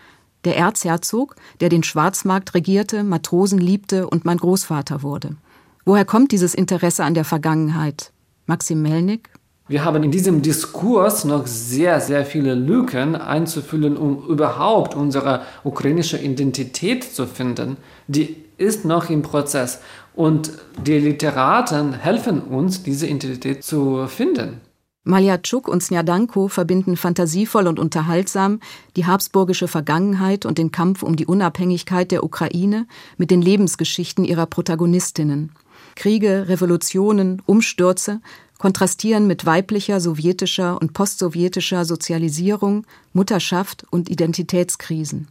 [0.46, 5.36] Der Erzherzog, der den Schwarzmarkt regierte, Matrosen liebte und mein Großvater wurde.
[5.84, 8.14] Woher kommt dieses Interesse an der Vergangenheit?
[8.46, 9.30] Maxim Melnik?
[9.68, 16.20] Wir haben in diesem Diskurs noch sehr, sehr viele Lücken einzufüllen, um überhaupt unsere ukrainische
[16.20, 17.78] Identität zu finden.
[18.08, 19.80] Die ist noch im Prozess.
[20.14, 20.52] Und
[20.86, 24.62] die Literaten helfen uns, diese Identität zu finden.
[25.04, 28.60] Maljatschuk und Snjadanko verbinden fantasievoll und unterhaltsam
[28.96, 34.48] die habsburgische Vergangenheit und den Kampf um die Unabhängigkeit der Ukraine mit den Lebensgeschichten ihrer
[34.48, 35.52] Protagonistinnen.
[35.96, 38.22] Kriege, Revolutionen, Umstürze
[38.58, 45.28] kontrastieren mit weiblicher, sowjetischer und postsowjetischer Sozialisierung, Mutterschaft und Identitätskrisen.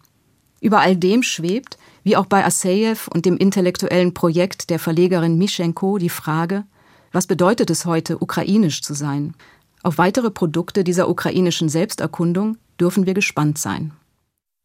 [0.61, 5.99] Über all dem schwebt, wie auch bei Aseyev und dem intellektuellen Projekt der Verlegerin Mischenko
[5.99, 6.65] die Frage,
[7.13, 9.35] was bedeutet es heute, ukrainisch zu sein?
[9.83, 13.93] Auf weitere Produkte dieser ukrainischen Selbsterkundung dürfen wir gespannt sein.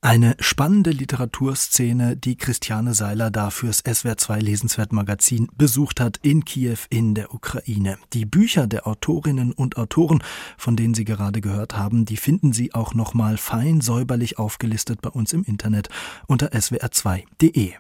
[0.01, 6.77] Eine spannende Literaturszene, die Christiane Seiler da fürs SWR2 Lesenswert Magazin besucht hat in Kiew
[6.89, 7.97] in der Ukraine.
[8.13, 10.23] Die Bücher der Autorinnen und Autoren,
[10.57, 15.09] von denen Sie gerade gehört haben, die finden Sie auch nochmal fein säuberlich aufgelistet bei
[15.09, 15.89] uns im Internet
[16.27, 17.73] unter swr2.de.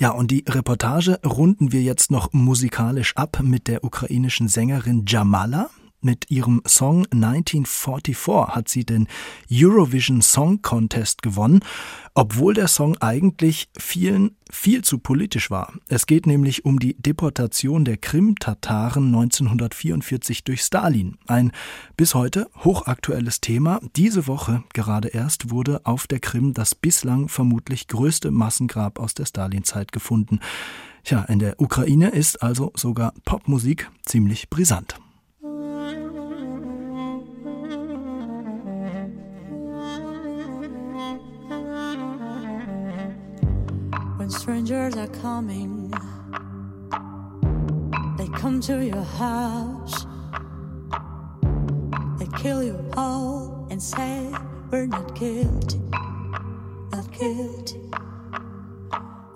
[0.00, 5.70] Ja, und die Reportage runden wir jetzt noch musikalisch ab mit der ukrainischen Sängerin Jamala.
[6.04, 9.08] Mit ihrem Song 1944 hat sie den
[9.50, 11.60] Eurovision Song Contest gewonnen,
[12.14, 15.72] obwohl der Song eigentlich vielen viel zu politisch war.
[15.88, 21.16] Es geht nämlich um die Deportation der Krim-Tataren 1944 durch Stalin.
[21.26, 21.52] Ein
[21.96, 23.80] bis heute hochaktuelles Thema.
[23.96, 29.24] Diese Woche gerade erst wurde auf der Krim das bislang vermutlich größte Massengrab aus der
[29.24, 30.40] Stalin-Zeit gefunden.
[31.02, 34.96] Tja, in der Ukraine ist also sogar Popmusik ziemlich brisant.
[44.44, 45.90] Strangers are coming.
[48.18, 50.04] They come to your house,
[52.18, 54.30] they kill you all and say,
[54.70, 55.80] We're not guilty,
[56.92, 57.80] not guilty.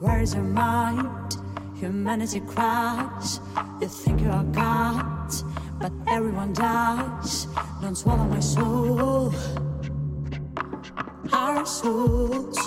[0.01, 1.38] Where's your mind?
[1.81, 3.40] Humanity cries.
[3.81, 5.33] You think you are God,
[5.81, 7.47] but everyone dies.
[7.81, 9.33] Don't swallow my soul,
[11.33, 12.59] our souls.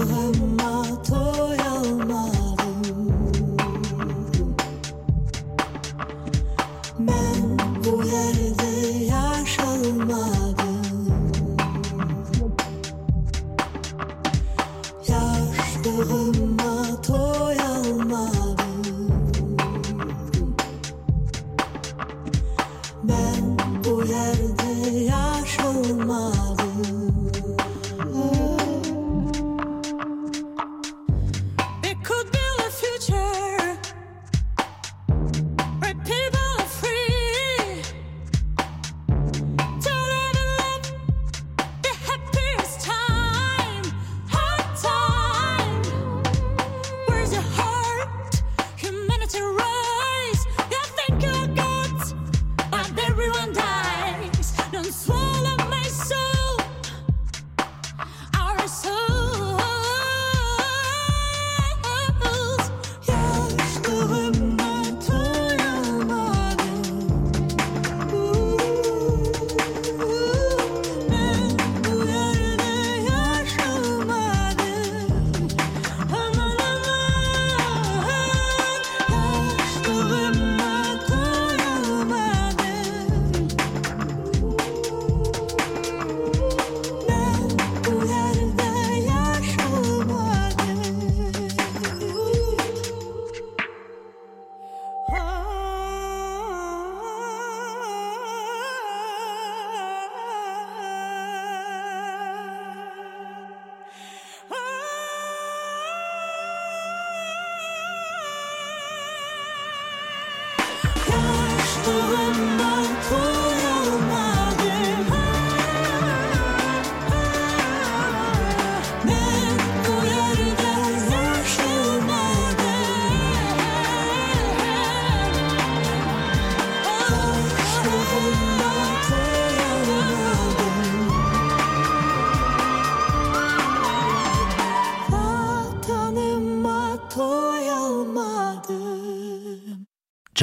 [0.00, 0.72] Ruhuma
[1.08, 1.69] toya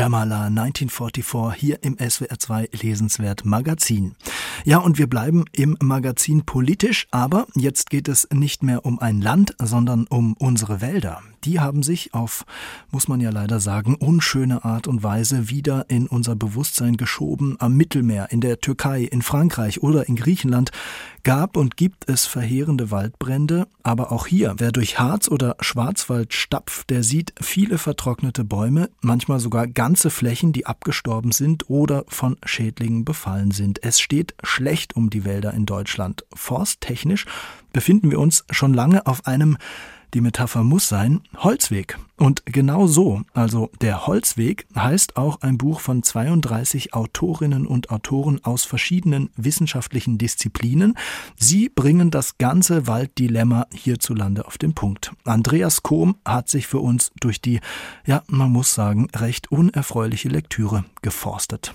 [0.08, 4.16] Jamala 1944 hier im SWR2 Lesenswert Magazin.
[4.64, 9.20] Ja, und wir bleiben im Magazin politisch, aber jetzt geht es nicht mehr um ein
[9.20, 11.22] Land, sondern um unsere Wälder.
[11.44, 12.46] Die haben sich auf,
[12.92, 17.56] muss man ja leider sagen, unschöne Art und Weise wieder in unser Bewusstsein geschoben.
[17.60, 20.72] Am Mittelmeer, in der Türkei, in Frankreich oder in Griechenland
[21.24, 26.90] gab und gibt es verheerende Waldbrände, aber auch hier, wer durch Harz oder Schwarzwald stapft,
[26.90, 33.04] der sieht viele vertrocknete Bäume, manchmal sogar ganze Flächen, die abgestorben sind oder von Schädlingen
[33.04, 33.84] befallen sind.
[33.84, 36.24] Es steht schlecht um die Wälder in Deutschland.
[36.34, 37.26] Forsttechnisch
[37.74, 39.58] befinden wir uns schon lange auf einem
[40.14, 41.98] die Metapher muss sein Holzweg.
[42.18, 48.44] Und genau so, also der Holzweg, heißt auch ein Buch von 32 Autorinnen und Autoren
[48.44, 50.98] aus verschiedenen wissenschaftlichen Disziplinen.
[51.36, 55.12] Sie bringen das ganze Walddilemma hierzulande auf den Punkt.
[55.26, 57.60] Andreas Kohm hat sich für uns durch die,
[58.06, 61.74] ja, man muss sagen, recht unerfreuliche Lektüre geforstet.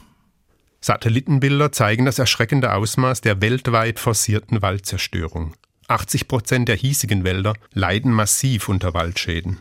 [0.80, 5.54] Satellitenbilder zeigen das erschreckende Ausmaß der weltweit forcierten Waldzerstörung.
[5.88, 9.58] 80 Prozent der hiesigen Wälder leiden massiv unter Waldschäden.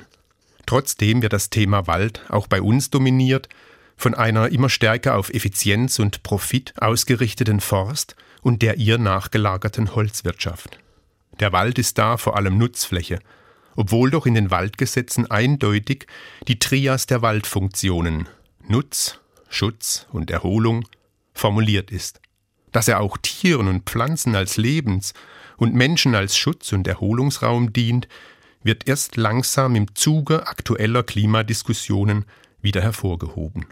[0.65, 3.49] Trotzdem wird das Thema Wald auch bei uns dominiert
[3.97, 10.79] von einer immer stärker auf Effizienz und Profit ausgerichteten Forst und der ihr nachgelagerten Holzwirtschaft.
[11.39, 13.19] Der Wald ist da vor allem Nutzfläche,
[13.75, 16.07] obwohl doch in den Waldgesetzen eindeutig
[16.47, 18.27] die Trias der Waldfunktionen
[18.67, 19.19] Nutz,
[19.49, 20.87] Schutz und Erholung
[21.33, 22.21] formuliert ist.
[22.71, 25.13] Dass er auch Tieren und Pflanzen als Lebens-
[25.61, 28.07] und Menschen als Schutz- und Erholungsraum dient,
[28.63, 32.25] wird erst langsam im Zuge aktueller Klimadiskussionen
[32.63, 33.67] wieder hervorgehoben.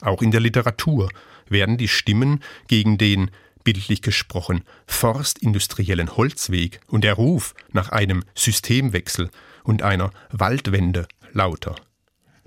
[0.00, 1.08] Auch in der Literatur
[1.48, 3.30] werden die Stimmen gegen den,
[3.62, 9.30] bildlich gesprochen, forstindustriellen Holzweg und der Ruf nach einem Systemwechsel
[9.62, 11.76] und einer Waldwende lauter.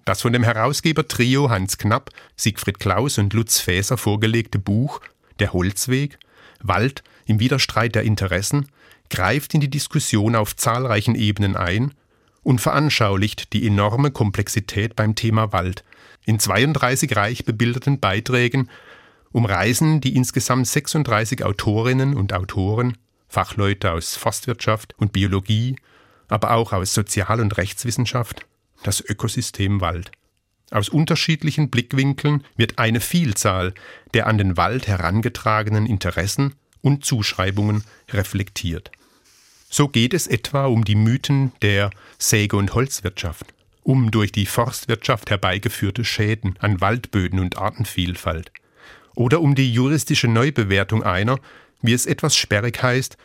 [0.03, 4.99] Das von dem Herausgeber Trio Hans Knapp, Siegfried Klaus und Lutz Faeser vorgelegte Buch
[5.39, 6.19] Der Holzweg
[6.59, 8.67] Wald im Widerstreit der Interessen,
[9.09, 11.93] greift in die Diskussion auf zahlreichen Ebenen ein
[12.43, 15.83] und veranschaulicht die enorme Komplexität beim Thema Wald.
[16.25, 18.69] In 32 reich bebilderten Beiträgen
[19.31, 22.97] umreisen die insgesamt 36 Autorinnen und Autoren,
[23.27, 25.75] Fachleute aus Forstwirtschaft und Biologie,
[26.27, 28.45] aber auch aus Sozial- und Rechtswissenschaft,
[28.83, 30.11] das Ökosystem Wald.
[30.69, 33.73] Aus unterschiedlichen Blickwinkeln wird eine Vielzahl
[34.13, 38.91] der an den Wald herangetragenen Interessen und Zuschreibungen reflektiert.
[39.69, 43.45] So geht es etwa um die Mythen der Säge- und Holzwirtschaft,
[43.83, 48.51] um durch die Forstwirtschaft herbeigeführte Schäden an Waldböden und Artenvielfalt,
[49.15, 51.39] oder um die juristische Neubewertung einer,
[51.81, 53.17] wie es etwas sperrig heißt,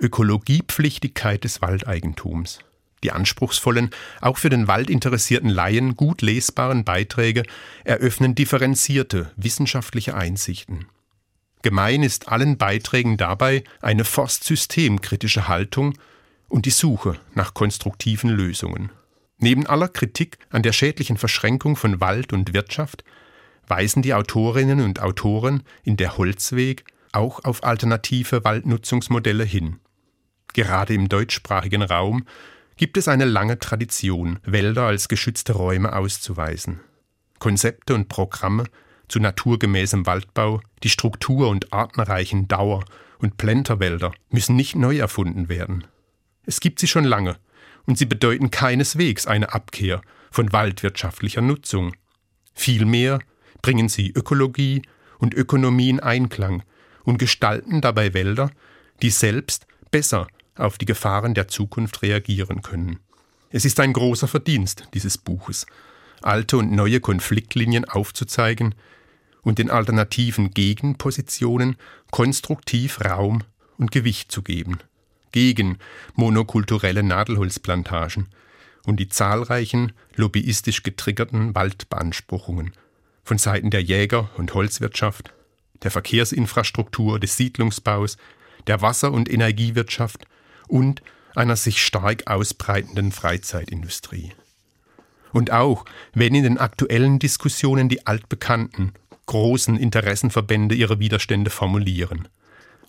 [0.00, 2.60] Ökologiepflichtigkeit des Waldeigentums.
[3.02, 3.90] Die anspruchsvollen,
[4.20, 7.42] auch für den Wald interessierten Laien gut lesbaren Beiträge
[7.84, 10.86] eröffnen differenzierte wissenschaftliche Einsichten.
[11.62, 15.94] Gemein ist allen Beiträgen dabei eine forstsystemkritische Haltung
[16.48, 18.90] und die Suche nach konstruktiven Lösungen.
[19.38, 23.04] Neben aller Kritik an der schädlichen Verschränkung von Wald und Wirtschaft
[23.66, 29.78] weisen die Autorinnen und Autoren in der Holzweg auch auf alternative Waldnutzungsmodelle hin.
[30.52, 32.24] Gerade im deutschsprachigen Raum
[32.82, 36.80] gibt es eine lange Tradition, Wälder als geschützte Räume auszuweisen.
[37.38, 38.64] Konzepte und Programme
[39.06, 42.84] zu naturgemäßem Waldbau, die Struktur und artenreichen Dauer-
[43.18, 45.86] und Plenterwälder müssen nicht neu erfunden werden.
[46.44, 47.36] Es gibt sie schon lange,
[47.86, 50.02] und sie bedeuten keineswegs eine Abkehr
[50.32, 51.94] von waldwirtschaftlicher Nutzung.
[52.52, 53.20] Vielmehr
[53.62, 54.82] bringen sie Ökologie
[55.18, 56.64] und Ökonomie in Einklang
[57.04, 58.50] und gestalten dabei Wälder,
[59.02, 60.26] die selbst besser
[60.56, 62.98] auf die Gefahren der Zukunft reagieren können.
[63.50, 65.66] Es ist ein großer Verdienst dieses Buches,
[66.22, 68.74] alte und neue Konfliktlinien aufzuzeigen
[69.42, 71.76] und den alternativen Gegenpositionen
[72.10, 73.42] konstruktiv Raum
[73.76, 74.78] und Gewicht zu geben,
[75.32, 75.78] gegen
[76.14, 78.28] monokulturelle Nadelholzplantagen
[78.86, 82.72] und die zahlreichen lobbyistisch getriggerten Waldbeanspruchungen
[83.24, 85.32] von Seiten der Jäger- und Holzwirtschaft,
[85.82, 88.16] der Verkehrsinfrastruktur, des Siedlungsbaus,
[88.66, 90.24] der Wasser- und Energiewirtschaft
[90.68, 91.02] und
[91.34, 94.32] einer sich stark ausbreitenden Freizeitindustrie.
[95.32, 98.92] Und auch wenn in den aktuellen Diskussionen die altbekannten,
[99.26, 102.28] großen Interessenverbände ihre Widerstände formulieren,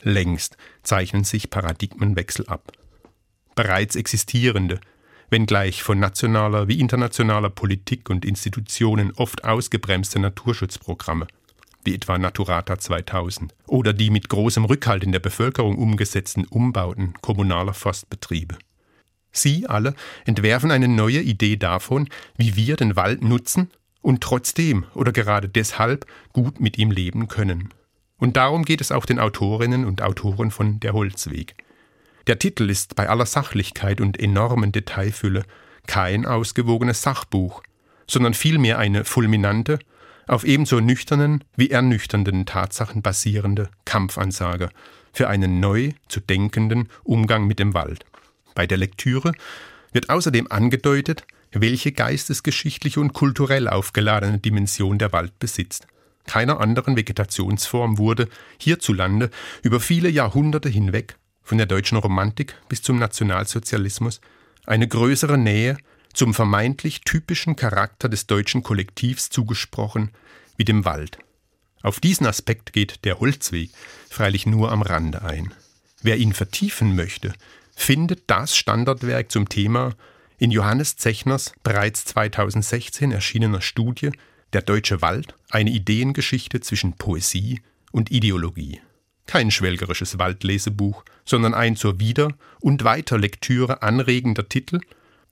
[0.02, 2.74] längst zeichnen sich Paradigmenwechsel ab.
[3.56, 4.82] Bereits existierende,
[5.30, 11.28] wenngleich von nationaler wie internationaler Politik und Institutionen oft ausgebremste Naturschutzprogramme
[11.86, 17.74] wie etwa Naturata 2000, oder die mit großem Rückhalt in der Bevölkerung umgesetzten Umbauten kommunaler
[17.74, 18.58] Forstbetriebe.
[19.32, 22.08] Sie alle entwerfen eine neue Idee davon,
[22.38, 23.72] wie wir den Wald nutzen
[24.02, 27.74] und trotzdem oder gerade deshalb gut mit ihm leben können.
[28.18, 31.56] Und darum geht es auch den Autorinnen und Autoren von Der Holzweg.
[32.28, 35.44] Der Titel ist bei aller Sachlichkeit und enormen Detailfülle
[35.88, 37.64] kein ausgewogenes Sachbuch,
[38.08, 39.80] sondern vielmehr eine fulminante,
[40.28, 44.70] auf ebenso nüchternen wie ernüchternden Tatsachen basierende Kampfansage
[45.12, 48.06] für einen neu zu denkenden Umgang mit dem Wald.
[48.56, 49.34] Bei der Lektüre
[49.92, 55.88] wird außerdem angedeutet, welche geistesgeschichtliche und kulturell aufgeladene Dimension der Wald besitzt.
[56.26, 59.30] Keiner anderen Vegetationsform wurde hierzulande
[59.62, 64.22] über viele Jahrhunderte hinweg, von der deutschen Romantik bis zum Nationalsozialismus,
[64.66, 65.78] eine größere Nähe
[66.14, 70.12] zum vermeintlich typischen Charakter des deutschen Kollektivs zugesprochen
[70.58, 71.18] wie dem Wald.
[71.82, 73.72] Auf diesen Aspekt geht der Holzweg
[74.10, 75.54] freilich nur am Rande ein.
[76.02, 77.34] Wer ihn vertiefen möchte,
[77.76, 79.96] findet das Standardwerk zum Thema
[80.38, 84.12] in Johannes Zechners bereits 2016 erschienener Studie
[84.54, 87.62] Der deutsche Wald, eine Ideengeschichte zwischen Poesie
[87.92, 88.82] und Ideologie.
[89.26, 94.82] Kein schwelgerisches Waldlesebuch, sondern ein zur Wieder- und Weiterlektüre anregender Titel,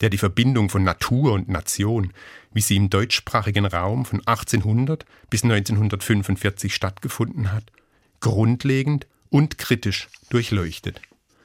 [0.02, 2.12] der die Verbindung von Natur und Nation,
[2.54, 7.72] wie sie im deutschsprachigen Raum von 1800 bis 1945 stattgefunden hat,
[8.20, 11.02] grundlegend und kritisch durchleuchtet.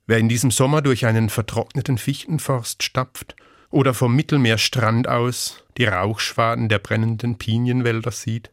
[0.06, 3.36] Wer in diesem Sommer durch einen vertrockneten Fichtenforst stapft
[3.70, 8.50] oder vom Mittelmeerstrand aus die Rauchschwaden der brennenden Pinienwälder sieht,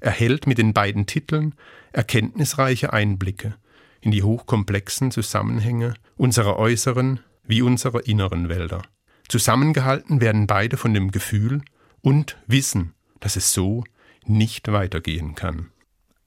[0.00, 1.54] erhält mit den beiden Titeln
[1.92, 3.56] erkenntnisreiche Einblicke
[4.00, 8.82] in die hochkomplexen Zusammenhänge unserer äußeren wie unserer inneren Wälder.
[9.28, 11.62] Zusammengehalten werden beide von dem Gefühl
[12.02, 13.84] und Wissen, dass es so
[14.26, 15.70] nicht weitergehen kann.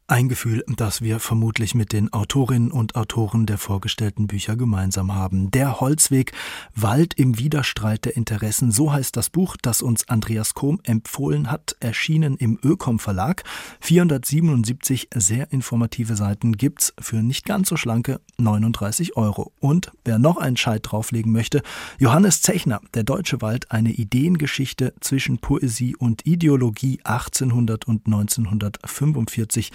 [0.10, 5.52] Ein Gefühl, das wir vermutlich mit den Autorinnen und Autoren der vorgestellten Bücher gemeinsam haben.
[5.52, 6.32] Der Holzweg,
[6.74, 11.76] Wald im Widerstreit der Interessen, so heißt das Buch, das uns Andreas Kohm empfohlen hat,
[11.82, 13.44] erschienen im Ökom Verlag.
[13.82, 19.52] 477 sehr informative Seiten gibt's für nicht ganz so schlanke 39 Euro.
[19.60, 21.62] Und wer noch einen Scheit drauflegen möchte,
[22.00, 29.74] Johannes Zechner, Der Deutsche Wald, eine Ideengeschichte zwischen Poesie und Ideologie 1800 und 1945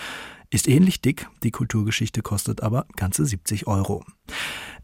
[0.52, 4.04] ist ähnlich dick, die Kulturgeschichte kostet aber ganze 70 Euro.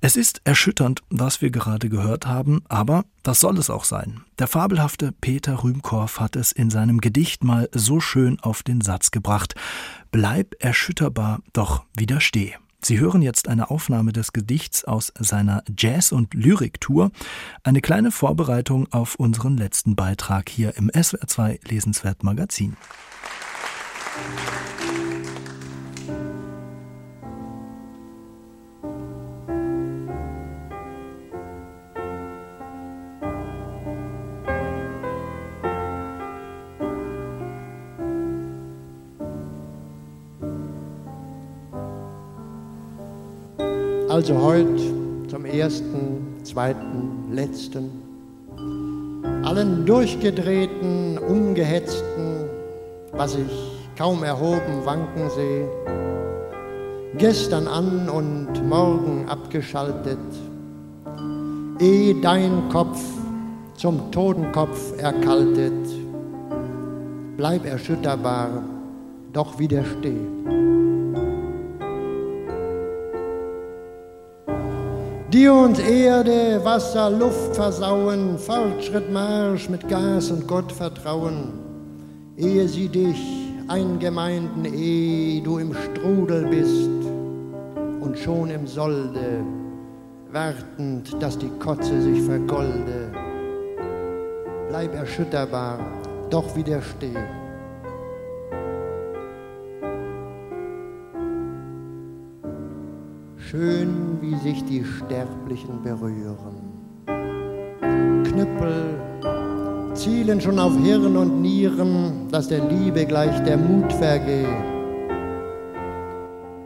[0.00, 4.22] Es ist erschütternd, was wir gerade gehört haben, aber das soll es auch sein.
[4.38, 9.10] Der fabelhafte Peter Rühmkorff hat es in seinem Gedicht mal so schön auf den Satz
[9.10, 9.54] gebracht.
[10.10, 12.54] Bleib erschütterbar, doch widersteh.
[12.80, 17.10] Sie hören jetzt eine Aufnahme des Gedichts aus seiner Jazz- und Lyriktour,
[17.64, 22.76] eine kleine Vorbereitung auf unseren letzten Beitrag hier im SWR2 Lesenswert Magazin.
[44.18, 44.82] Also heute
[45.28, 47.88] zum ersten, zweiten, letzten,
[49.44, 52.50] allen durchgedrehten, umgehetzten,
[53.12, 55.68] was ich kaum erhoben wanken sehe,
[57.16, 60.18] gestern an und morgen abgeschaltet,
[61.78, 63.00] eh dein Kopf
[63.76, 65.86] zum Totenkopf erkaltet,
[67.36, 68.64] bleib erschütterbar,
[69.32, 70.77] doch widersteh.
[75.32, 81.52] Die uns Erde, Wasser, Luft versauen, Fortschrittmarsch mit Gas und Gott vertrauen,
[82.36, 86.88] ehe sie dich eingemeinden, ehe du im Strudel bist
[88.00, 89.44] und schon im Solde,
[90.32, 93.12] wartend, dass die Kotze sich vergolde.
[94.68, 95.78] Bleib erschütterbar,
[96.30, 97.16] doch widersteh.
[103.50, 106.56] Schön wie sich die Sterblichen berühren.
[108.24, 109.00] Knüppel
[109.94, 114.46] zielen schon auf Hirn und Nieren, dass der Liebe gleich der Mut vergeht.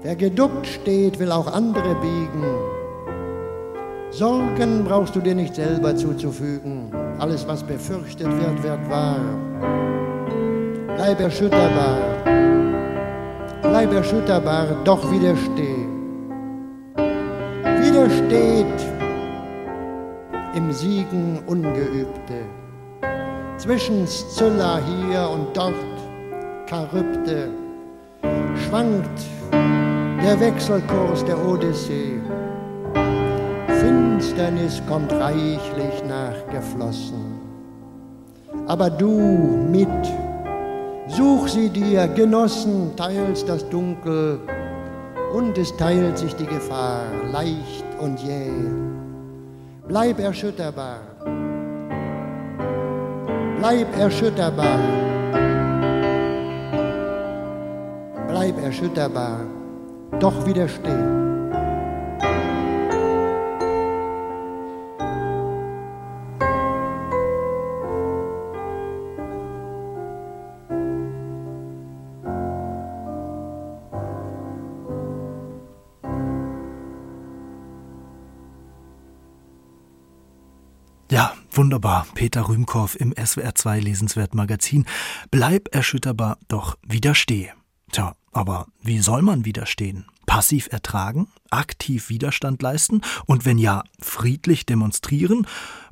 [0.03, 2.45] Wer geduckt steht, will auch andere biegen.
[4.11, 6.91] Sorgen brauchst du dir nicht selber zuzufügen.
[7.19, 9.21] Alles, was befürchtet wird, wird wahr.
[10.97, 11.99] Bleib erschütterbar,
[13.63, 15.82] bleib erschütterbar, doch widersteh
[21.13, 22.47] Siegen Ungeübte.
[23.59, 25.75] Zwischen Scylla hier und dort,
[26.67, 27.51] Charybde,
[28.57, 29.21] schwankt
[29.53, 32.19] der Wechselkurs der Odyssee.
[33.79, 37.39] Finsternis kommt reichlich nachgeflossen.
[38.67, 39.11] Aber du
[39.71, 39.89] mit
[41.09, 44.41] Such sie dir, Genossen, teils das Dunkel,
[45.35, 48.92] und es teilt sich die Gefahr, leicht und jäh.
[49.89, 51.01] Bleib erschütterbar,
[53.59, 54.79] bleib erschütterbar,
[58.29, 59.41] bleib erschütterbar,
[60.21, 61.22] doch widersteh.
[81.73, 82.07] Wunderbar.
[82.13, 84.85] Peter Rühmkorff im SWR2 Lesenswert Magazin.
[85.31, 87.55] Bleib erschütterbar, doch widerstehe.
[87.91, 90.05] Tja, aber wie soll man widerstehen?
[90.27, 91.29] Passiv ertragen?
[91.49, 93.01] Aktiv Widerstand leisten?
[93.25, 95.47] Und wenn ja, friedlich demonstrieren?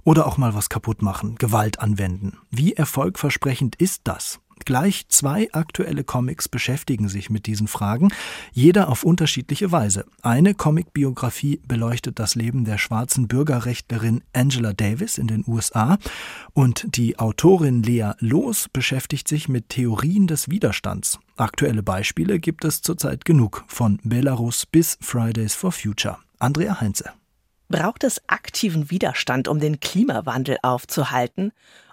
[0.05, 2.37] Oder auch mal was kaputt machen, Gewalt anwenden?
[2.51, 4.39] Wie erfolgversprechend ist das?
[4.65, 8.11] Gleich zwei aktuelle Comics beschäftigen sich mit diesen Fragen,
[8.53, 10.05] jeder auf unterschiedliche Weise.
[10.23, 15.99] Eine Comicbiografie beleuchtet das Leben der schwarzen Bürgerrechtlerin Angela Davis in den USA
[16.53, 21.19] und die Autorin Lea Loos beschäftigt sich mit Theorien des Widerstands.
[21.37, 26.19] Aktuelle Beispiele gibt es zurzeit genug, von Belarus bis Fridays for Future.
[26.39, 27.13] Andrea Heinze.
[27.69, 31.53] Braucht es aktiven Widerstand, um den Klimawandel aufzuhalten?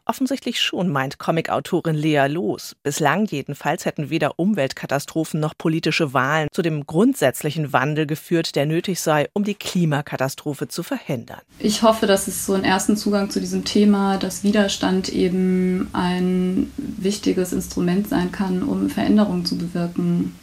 [0.10, 2.78] Offensichtlich schon, meint Comicautorin Lea Loos.
[2.82, 9.01] Bislang jedenfalls hätten weder Umweltkatastrophen noch politische Wahlen zu dem grundsätzlichen Wandel geführt, der nötig
[9.01, 11.41] sei, um die Klimakatastrophe zu verhindern.
[11.60, 16.72] Ich hoffe, dass es so einen ersten Zugang zu diesem Thema, dass Widerstand eben ein
[16.78, 20.34] wichtiges Instrument sein kann, um Veränderungen zu bewirken.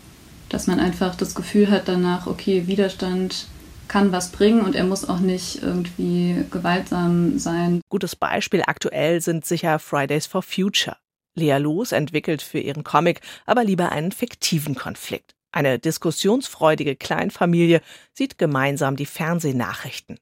[0.51, 3.47] Dass man einfach das Gefühl hat danach, okay, Widerstand
[3.89, 7.80] kann was bringen und er muss auch nicht irgendwie gewaltsam sein.
[7.89, 10.97] Gutes Beispiel aktuell sind sicher Fridays for Future.
[11.37, 15.32] Lea Loos entwickelt für ihren Comic aber lieber einen fiktiven Konflikt.
[15.53, 17.80] Eine diskussionsfreudige Kleinfamilie
[18.12, 20.18] sieht gemeinsam die Fernsehnachrichten.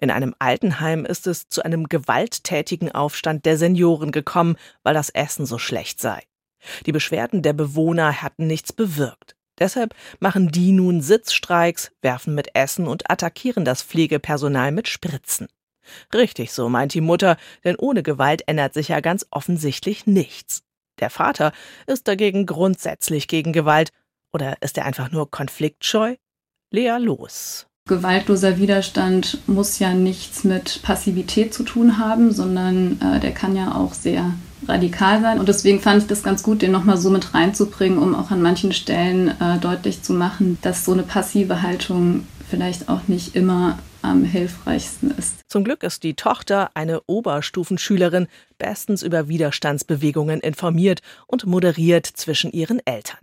[0.00, 5.46] In einem Altenheim ist es zu einem gewalttätigen Aufstand der Senioren gekommen, weil das Essen
[5.46, 6.22] so schlecht sei.
[6.86, 9.36] Die Beschwerden der Bewohner hatten nichts bewirkt.
[9.58, 15.48] Deshalb machen die nun Sitzstreiks, werfen mit Essen und attackieren das Pflegepersonal mit Spritzen.
[16.12, 20.62] Richtig so, meint die Mutter, denn ohne Gewalt ändert sich ja ganz offensichtlich nichts.
[21.00, 21.52] Der Vater
[21.86, 23.90] ist dagegen grundsätzlich gegen Gewalt.
[24.32, 26.16] Oder ist er einfach nur konfliktscheu?
[26.70, 27.66] Lea los.
[27.86, 33.74] Gewaltloser Widerstand muss ja nichts mit Passivität zu tun haben, sondern äh, der kann ja
[33.74, 34.32] auch sehr
[34.68, 35.38] radikal sein.
[35.38, 38.42] Und deswegen fand ich das ganz gut, den nochmal so mit reinzubringen, um auch an
[38.42, 43.78] manchen Stellen äh, deutlich zu machen, dass so eine passive Haltung vielleicht auch nicht immer
[44.02, 45.36] am hilfreichsten ist.
[45.48, 52.80] Zum Glück ist die Tochter, eine Oberstufenschülerin, bestens über Widerstandsbewegungen informiert und moderiert zwischen ihren
[52.84, 53.20] Eltern.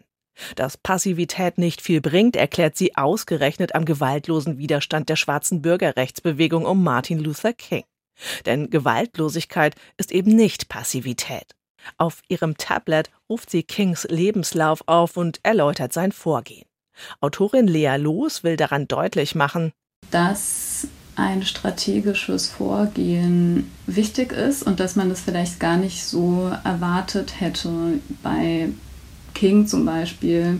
[0.56, 6.84] Dass Passivität nicht viel bringt, erklärt sie ausgerechnet am gewaltlosen Widerstand der schwarzen Bürgerrechtsbewegung um
[6.84, 7.84] Martin Luther King.
[8.46, 11.56] Denn Gewaltlosigkeit ist eben nicht Passivität.
[11.98, 16.66] Auf ihrem Tablet ruft sie Kings Lebenslauf auf und erläutert sein Vorgehen.
[17.20, 19.72] Autorin Lea Loos will daran deutlich machen,
[20.12, 27.40] dass ein strategisches Vorgehen wichtig ist und dass man das vielleicht gar nicht so erwartet
[27.40, 28.70] hätte bei
[29.34, 30.60] King zum Beispiel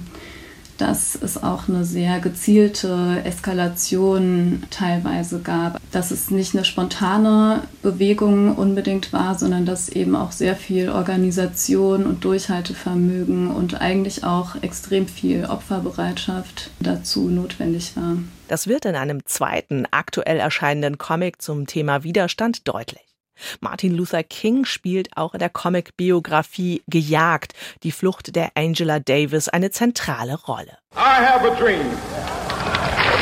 [0.82, 8.56] dass es auch eine sehr gezielte Eskalation teilweise gab, dass es nicht eine spontane Bewegung
[8.56, 15.08] unbedingt war, sondern dass eben auch sehr viel Organisation und Durchhaltevermögen und eigentlich auch extrem
[15.08, 18.18] viel Opferbereitschaft dazu notwendig war.
[18.48, 23.11] Das wird in einem zweiten aktuell erscheinenden Comic zum Thema Widerstand deutlich.
[23.60, 29.72] Martin Luther King spielt auch in der Comic-Biografie Gejagt, die Flucht der Angela Davis, eine
[29.72, 30.78] zentrale Rolle.
[30.96, 31.86] I have a dream.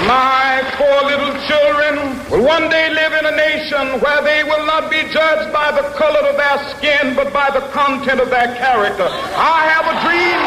[0.07, 4.89] My four little children will one day live in a nation where they will not
[4.89, 9.07] be judged by the color of their skin, but by the content of their character.
[9.35, 10.39] I have a dream.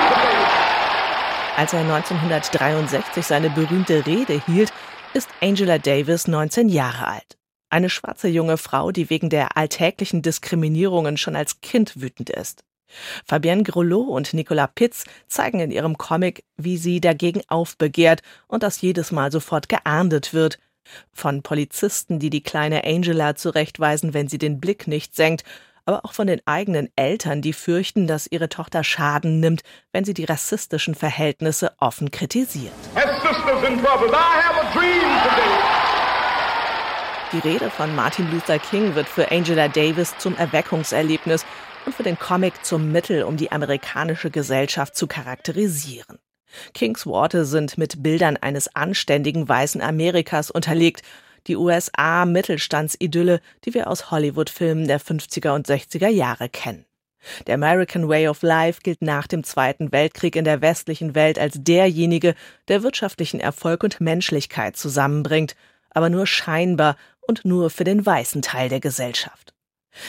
[1.56, 4.72] Als er 1963 seine berühmte Rede hielt,
[5.12, 7.36] ist Angela Davis 19 Jahre alt.
[7.72, 12.64] Eine schwarze junge Frau, die wegen der alltäglichen Diskriminierungen schon als Kind wütend ist.
[13.24, 18.82] Fabienne Grelot und Nicolas Pitz zeigen in ihrem Comic, wie sie dagegen aufbegehrt und das
[18.82, 20.58] jedes Mal sofort geahndet wird.
[21.14, 25.42] Von Polizisten, die die kleine Angela zurechtweisen, wenn sie den Blick nicht senkt,
[25.86, 29.62] aber auch von den eigenen Eltern, die fürchten, dass ihre Tochter Schaden nimmt,
[29.92, 32.74] wenn sie die rassistischen Verhältnisse offen kritisiert.
[32.96, 35.91] As sisters and brothers, I have a dream today.
[37.32, 41.46] Die Rede von Martin Luther King wird für Angela Davis zum Erweckungserlebnis.
[41.86, 46.18] und für den Comic zum Mittel, um die amerikanische Gesellschaft zu charakterisieren.
[46.74, 51.02] Kings Worte sind mit Bildern eines anständigen weißen Amerikas unterlegt,
[51.48, 56.84] die USA-Mittelstandsidylle, die wir aus Hollywood-Filmen der 50er und 60er Jahre kennen.
[57.46, 61.54] Der American Way of Life gilt nach dem Zweiten Weltkrieg in der westlichen Welt als
[61.56, 62.34] derjenige,
[62.68, 65.56] der wirtschaftlichen Erfolg und Menschlichkeit zusammenbringt,
[65.90, 69.54] aber nur scheinbar und nur für den weißen Teil der Gesellschaft.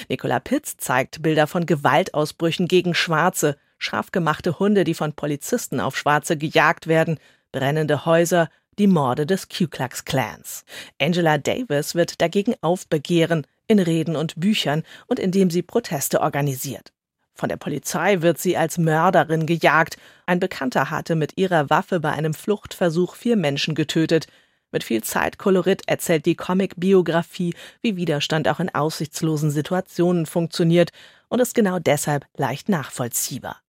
[0.10, 5.98] Nicola Pitz zeigt Bilder von Gewaltausbrüchen gegen Schwarze, scharf gemachte Hunde, die von Polizisten auf
[5.98, 7.20] Schwarze gejagt werden,
[7.52, 8.50] brennende Häuser,
[8.80, 10.66] die Morde des Ku Klux Klans.
[11.00, 16.92] Angela Davis wird dagegen aufbegehren, in Reden und Büchern und indem sie Proteste organisiert.
[17.36, 19.98] Von der Polizei wird sie als Mörderin gejagt.
[20.26, 24.28] Ein Bekannter hatte mit ihrer Waffe bei einem Fluchtversuch vier Menschen getötet.
[24.74, 27.54] Mit viel Zeitkolorit erzählt die Comic-Biografie,
[27.84, 30.90] wie Widerstand auch in aussichtslosen Situationen funktioniert
[31.30, 33.62] und ist genau deshalb leicht nachvollziehbar.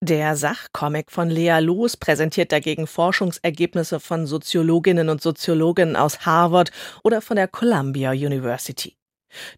[0.00, 6.72] Der Sachcomic von Lea Loos präsentiert dagegen Forschungsergebnisse von Soziologinnen und Soziologen aus Harvard
[7.04, 8.96] oder von der Columbia University.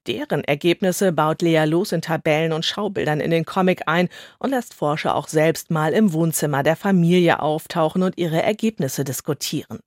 [0.06, 4.74] Deren Ergebnisse baut Lea Loos in Tabellen und Schaubildern in den Comic ein und lässt
[4.74, 9.78] Forscher auch selbst mal im Wohnzimmer der Familie auftauchen und ihre Ergebnisse diskutieren.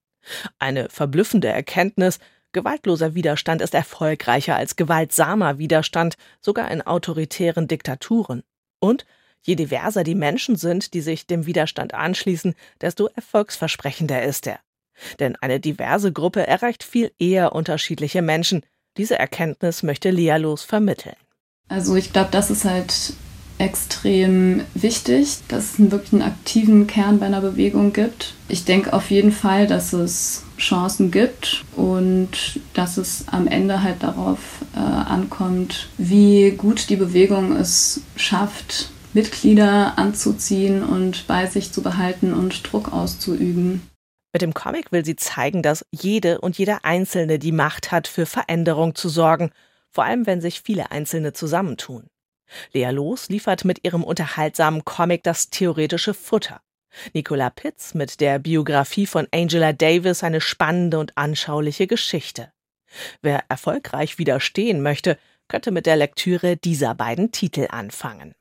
[0.60, 2.20] Eine verblüffende Erkenntnis,
[2.52, 8.44] gewaltloser Widerstand ist erfolgreicher als gewaltsamer Widerstand, sogar in autoritären Diktaturen.
[8.80, 9.06] Und
[9.46, 14.60] Je diverser die Menschen sind, die sich dem Widerstand anschließen, desto erfolgsversprechender ist er.
[15.20, 18.66] Denn eine diverse Gruppe erreicht viel eher unterschiedliche Menschen.
[18.98, 21.16] Diese Erkenntnis möchte Lealos vermitteln.
[21.68, 23.14] Also ich glaube, das ist halt
[23.58, 28.34] extrem wichtig, dass es wirklich einen aktiven Kern bei einer Bewegung gibt.
[28.50, 34.04] Ich denke auf jeden Fall, dass es Chancen gibt und dass es am Ende halt
[34.04, 34.40] darauf
[34.76, 42.34] äh, ankommt, wie gut die Bewegung es schafft, Mitglieder anzuziehen und bei sich zu behalten
[42.34, 43.82] und Druck auszuüben.
[44.34, 48.26] Mit dem Comic will sie zeigen, dass jede und jeder Einzelne die Macht hat, für
[48.26, 49.52] Veränderung zu sorgen,
[49.92, 52.08] vor allem wenn sich viele Einzelne zusammentun.
[52.74, 56.62] Lea Loos liefert mit ihrem unterhaltsamen Comic das theoretische Futter.
[57.14, 62.52] Nicola Pitz mit der Biografie von Angela Davis eine spannende und anschauliche Geschichte.
[63.22, 65.18] Wer erfolgreich widerstehen möchte,
[65.48, 68.34] könnte mit der Lektüre dieser beiden Titel anfangen.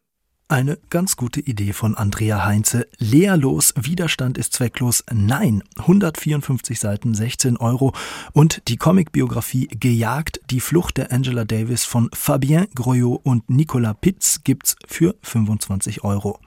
[0.46, 2.86] Eine ganz gute Idee von Andrea Heinze.
[2.98, 5.02] Leerlos, Widerstand ist zwecklos.
[5.10, 7.94] Nein, 154 Seiten, 16 Euro.
[8.32, 14.44] Und die Comicbiografie Gejagt, die Flucht der Angela Davis von Fabien Groyot und Nicolas Pitz
[14.44, 16.38] gibt's für 25 Euro.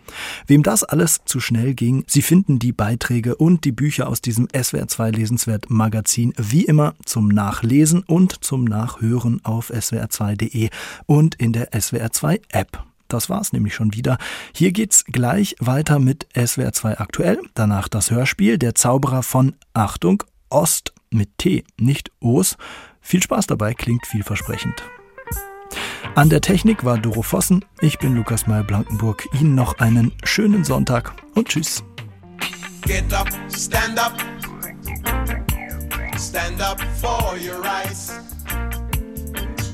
[0.46, 4.46] Wem das alles zu schnell ging, Sie finden die Beiträge und die Bücher aus diesem
[4.50, 10.70] SWR2 Lesenswert Magazin wie immer zum Nachlesen und zum Nachhören auf swr2.de
[11.08, 12.84] und in der SWR2 App.
[13.08, 14.18] Das war's nämlich schon wieder.
[14.54, 17.40] Hier geht's gleich weiter mit SWR 2 aktuell.
[17.54, 22.58] Danach das Hörspiel Der Zauberer von Achtung Ost mit T, nicht Os.
[23.02, 24.84] Viel Spaß dabei, klingt vielversprechend.
[26.16, 27.64] An der Technik war Doro Vossen.
[27.80, 29.28] Ich bin Lukas Meyer-Blankenburg.
[29.40, 31.84] Ihnen noch einen schönen Sonntag und tschüss.
[32.82, 34.18] Get up, stand up.
[36.18, 38.14] Stand up for your rights.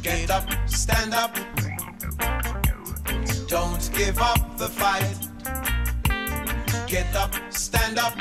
[0.01, 1.31] Get up, stand up.
[3.53, 5.15] Don't give up the fight.
[6.87, 8.17] Get up, stand up.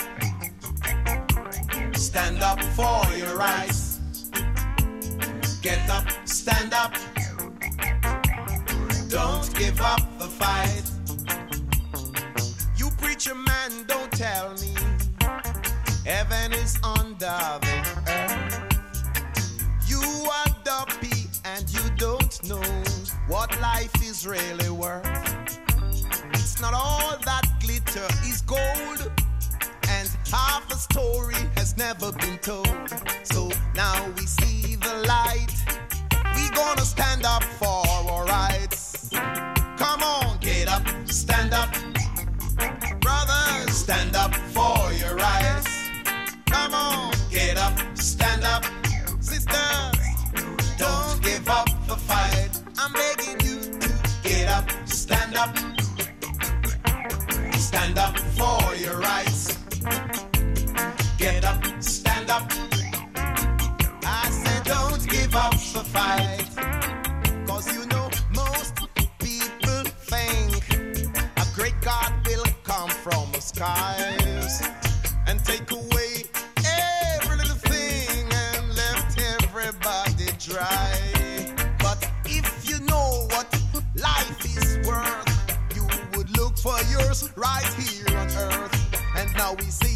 [1.97, 4.01] Stand up for your rights.
[5.62, 6.93] Get up, stand up.
[9.09, 10.85] Don't give up the fight.
[12.76, 14.74] You preacher man, don't tell me
[16.05, 17.76] heaven is under the
[18.07, 18.61] earth.
[19.89, 22.62] You are dumpy and you don't know
[23.26, 25.07] what life is really worth.
[26.34, 29.11] It's not all that glitter is gold,
[29.88, 32.68] and half a story has never been told.
[33.24, 35.53] So now we see the light.
[36.34, 39.11] We gonna stand up for our rights.
[39.11, 41.70] Come on, get up, stand up.
[43.01, 45.88] Brothers, stand up for your rights.
[46.47, 48.64] Come on, get up, stand up.
[49.20, 49.91] Sisters,
[57.72, 59.56] Stand up for your rights.
[61.16, 62.52] Get up, stand up.
[64.04, 66.50] I said, don't give up the fight.
[67.46, 68.74] Cause you know, most
[69.18, 70.68] people think
[71.38, 74.68] a great God will come from the skies
[75.26, 75.91] and take away
[89.59, 89.91] we see